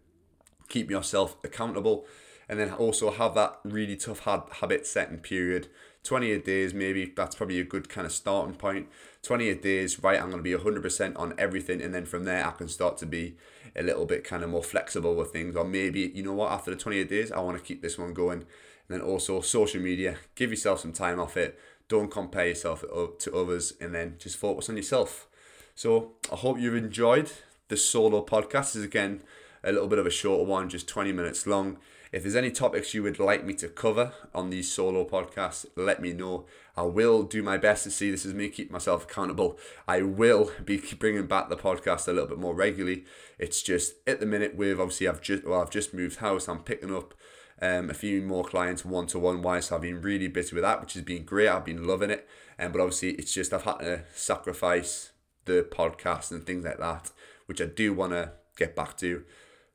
keep 0.69 0.91
yourself 0.91 1.37
accountable. 1.45 2.07
And 2.49 2.59
then 2.59 2.73
also 2.73 3.13
have 3.13 3.35
that 3.37 3.61
really 3.63 3.97
tough 3.97 4.21
habit 4.25 4.85
setting 4.85 5.19
period. 5.19 5.69
28 6.03 6.45
days, 6.45 6.75
maybe 6.75 7.13
that's 7.15 7.37
probably 7.37 7.61
a 7.61 7.65
good 7.65 7.89
kind 7.89 8.07
of 8.07 8.13
starting 8.13 8.57
point. 8.57 8.89
28 9.23 9.63
days, 9.63 10.03
right? 10.03 10.21
I'm 10.21 10.31
going 10.31 10.43
to 10.43 10.59
be 10.59 10.65
100% 10.65 11.17
on 11.17 11.35
everything. 11.39 11.81
And 11.81 11.95
then 11.95 12.07
from 12.07 12.25
there, 12.25 12.45
I 12.45 12.51
can 12.51 12.67
start 12.67 12.97
to 12.99 13.07
be 13.07 13.37
a 13.77 13.85
little 13.85 14.05
bit 14.05 14.25
kind 14.25 14.43
of 14.43 14.51
more 14.51 14.65
flexible 14.65 15.15
with 15.15 15.31
things. 15.31 15.55
Or 15.55 15.65
maybe, 15.65 16.11
you 16.13 16.25
know 16.25 16.33
what, 16.33 16.51
after 16.51 16.73
the 16.73 16.77
28 16.77 17.09
days, 17.09 17.31
I 17.31 17.39
want 17.39 17.57
to 17.57 17.63
keep 17.63 17.83
this 17.83 17.99
one 17.99 18.15
going. 18.15 18.45
And 18.91 19.01
then 19.01 19.07
also 19.09 19.41
social 19.41 19.81
media, 19.81 20.17
give 20.35 20.51
yourself 20.51 20.81
some 20.81 20.93
time 20.93 21.21
off 21.21 21.37
it. 21.37 21.57
Don't 21.87 22.11
compare 22.11 22.49
yourself 22.49 22.83
to 23.21 23.37
others 23.37 23.73
and 23.81 23.95
then 23.95 24.17
just 24.19 24.37
focus 24.37 24.69
on 24.69 24.77
yourself. 24.77 25.29
So 25.77 26.15
I 26.31 26.35
hope 26.35 26.59
you've 26.59 26.75
enjoyed 26.75 27.31
the 27.69 27.77
solo 27.77 28.25
podcast. 28.25 28.75
Is 28.75 28.83
again 28.83 29.23
a 29.63 29.71
little 29.71 29.87
bit 29.87 30.01
of 30.01 30.07
a 30.07 30.11
shorter 30.11 30.43
one, 30.43 30.69
just 30.69 30.89
20 30.89 31.13
minutes 31.13 31.47
long. 31.47 31.79
If 32.11 32.23
there's 32.23 32.35
any 32.35 32.51
topics 32.51 32.93
you 32.93 33.05
would 33.05 33.21
like 33.21 33.45
me 33.45 33.55
to 33.55 33.69
cover 33.69 34.13
on 34.35 34.51
these 34.51 34.73
solo 34.73 35.05
podcasts, 35.05 35.67
let 35.77 36.03
me 36.03 36.13
know. 36.13 36.47
I 36.77 36.83
will 36.83 37.23
do 37.23 37.45
my 37.45 37.59
best 37.59 37.85
to 37.85 37.91
see 37.93 38.11
this 38.11 38.27
is 38.27 38.35
me 38.35 38.49
keep 38.49 38.73
myself 38.73 39.05
accountable. 39.05 39.57
I 39.87 40.03
will 40.03 40.51
be 40.65 40.79
bringing 40.99 41.29
back 41.29 41.49
the 41.49 41.57
podcast 41.57 42.09
a 42.09 42.13
little 42.13 42.29
bit 42.29 42.39
more 42.41 42.55
regularly. 42.57 43.05
It's 43.39 43.63
just 43.63 43.95
at 44.09 44.19
the 44.19 44.27
minute 44.27 44.57
with 44.57 44.81
obviously 44.81 45.07
I've 45.07 45.21
just 45.21 45.45
well 45.45 45.63
I've 45.63 45.71
just 45.71 45.95
moved 45.95 46.17
house. 46.17 46.49
I'm 46.49 46.65
picking 46.65 46.93
up 46.93 47.15
um, 47.63 47.91
a 47.91 47.95
few 47.95 48.23
more 48.23 48.45
clients 48.45 48.85
one 48.85 49.07
to 49.09 49.19
one 49.19 49.43
wise. 49.43 49.67
So 49.67 49.77
I've 49.77 49.83
been 49.83 50.01
really 50.01 50.29
busy 50.29 50.55
with 50.55 50.65
that, 50.65 50.81
which 50.81 50.95
has 50.95 51.03
been 51.03 51.25
great. 51.25 51.49
I've 51.49 51.65
been 51.65 51.87
loving 51.87 52.11
it. 52.11 52.29
Um, 52.59 52.73
but 52.73 52.81
obviously 52.81 53.11
it's 53.13 53.33
just 53.33 53.53
I've 53.53 53.63
had 53.63 53.79
to 53.79 54.05
sacrifice 54.15 55.13
the 55.45 55.67
podcast 55.71 56.31
and 56.31 56.45
things 56.45 56.65
like 56.65 56.79
that, 56.79 57.11
which 57.47 57.61
I 57.61 57.67
do 57.67 57.93
want 57.93 58.13
to 58.13 58.33
get 58.57 58.77
back 58.77 58.97
to. 58.99 59.25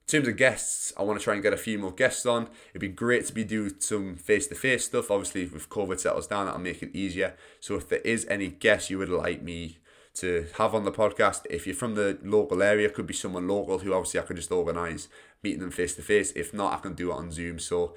In 0.08 0.19
terms 0.19 0.28
of 0.28 0.38
guests, 0.38 0.93
I 0.98 1.02
want 1.02 1.19
to 1.19 1.24
try 1.24 1.34
and 1.34 1.41
get 1.41 1.54
a 1.54 1.58
few 1.58 1.80
more 1.80 1.91
guests 1.91 2.28
on. 2.28 2.50
It'd 2.69 2.82
be 2.82 2.89
great 2.89 3.26
to 3.26 3.34
be 3.34 3.43
doing 3.43 3.74
some 3.80 4.15
face 4.15 4.45
to 4.48 4.56
face 4.56 4.86
stuff. 4.86 5.10
Obviously, 5.10 5.43
if 5.43 5.67
COVID 5.67 6.00
settles 6.00 6.28
down, 6.28 6.45
that'll 6.45 6.62
make 6.62 6.84
it 6.84 6.95
easier. 6.95 7.36
So, 7.60 7.74
if 7.76 7.89
there 7.89 8.00
is 8.00 8.28
any 8.30 8.50
guests 8.50 8.91
you 8.91 9.00
would 9.00 9.10
like 9.10 9.41
me 9.41 9.80
to 10.15 10.45
have 10.60 10.76
on 10.76 10.86
the 10.86 10.91
podcast, 10.91 11.48
if 11.50 11.65
you're 11.65 11.76
from 11.76 11.95
the 11.95 12.19
local 12.21 12.62
area, 12.62 12.89
could 12.89 13.08
be 13.08 13.15
someone 13.15 13.48
local 13.48 13.80
who 13.80 13.93
obviously 13.93 14.19
I 14.19 14.24
could 14.24 14.36
just 14.36 14.52
organise 14.52 15.08
meeting 15.43 15.60
them 15.60 15.71
face 15.71 15.95
to 15.95 16.02
face. 16.02 16.32
If 16.36 16.54
not, 16.54 16.74
I 16.74 16.78
can 16.78 16.93
do 16.93 17.12
it 17.12 17.15
on 17.15 17.32
Zoom. 17.32 17.60
So, 17.60 17.95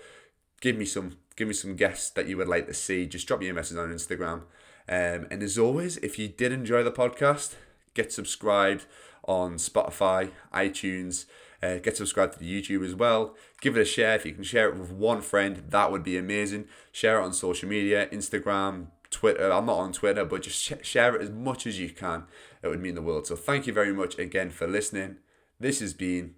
give 0.60 0.76
me 0.76 0.84
some 0.84 1.18
give 1.36 1.48
me 1.48 1.54
some 1.54 1.76
guests 1.76 2.10
that 2.10 2.26
you 2.26 2.36
would 2.36 2.48
like 2.48 2.66
to 2.66 2.74
see. 2.74 3.06
Just 3.06 3.28
drop 3.28 3.40
me 3.40 3.48
a 3.48 3.54
message 3.54 3.78
on 3.78 3.90
Instagram. 3.90 4.42
Um, 4.88 5.26
and 5.30 5.42
as 5.42 5.58
always, 5.58 5.96
if 5.98 6.18
you 6.18 6.28
did 6.28 6.50
enjoy 6.50 6.82
the 6.82 6.90
podcast, 6.90 7.54
get 7.94 8.12
subscribed 8.12 8.86
on 9.24 9.54
Spotify, 9.54 10.30
iTunes. 10.52 11.26
Uh, 11.60 11.78
get 11.78 11.96
subscribed 11.96 12.34
to 12.34 12.38
the 12.38 12.62
YouTube 12.62 12.86
as 12.86 12.94
well. 12.94 13.34
Give 13.60 13.76
it 13.76 13.80
a 13.80 13.84
share. 13.84 14.14
If 14.14 14.24
you 14.24 14.32
can 14.32 14.44
share 14.44 14.68
it 14.68 14.76
with 14.76 14.92
one 14.92 15.20
friend, 15.20 15.64
that 15.70 15.90
would 15.90 16.04
be 16.04 16.16
amazing. 16.16 16.66
Share 16.92 17.20
it 17.20 17.24
on 17.24 17.32
social 17.32 17.68
media, 17.68 18.06
Instagram, 18.12 18.86
Twitter. 19.10 19.50
I'm 19.52 19.66
not 19.66 19.78
on 19.78 19.92
Twitter, 19.92 20.24
but 20.24 20.42
just 20.42 20.62
sh- 20.62 20.72
share 20.82 21.16
it 21.16 21.22
as 21.22 21.30
much 21.30 21.66
as 21.66 21.80
you 21.80 21.90
can. 21.90 22.24
It 22.62 22.68
would 22.68 22.80
mean 22.80 22.94
the 22.94 23.02
world. 23.02 23.26
So 23.26 23.34
thank 23.34 23.66
you 23.66 23.72
very 23.72 23.92
much 23.92 24.18
again 24.18 24.50
for 24.50 24.68
listening. 24.68 25.16
This 25.58 25.80
has 25.80 25.92
been 25.94 26.34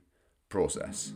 process. 0.50 1.12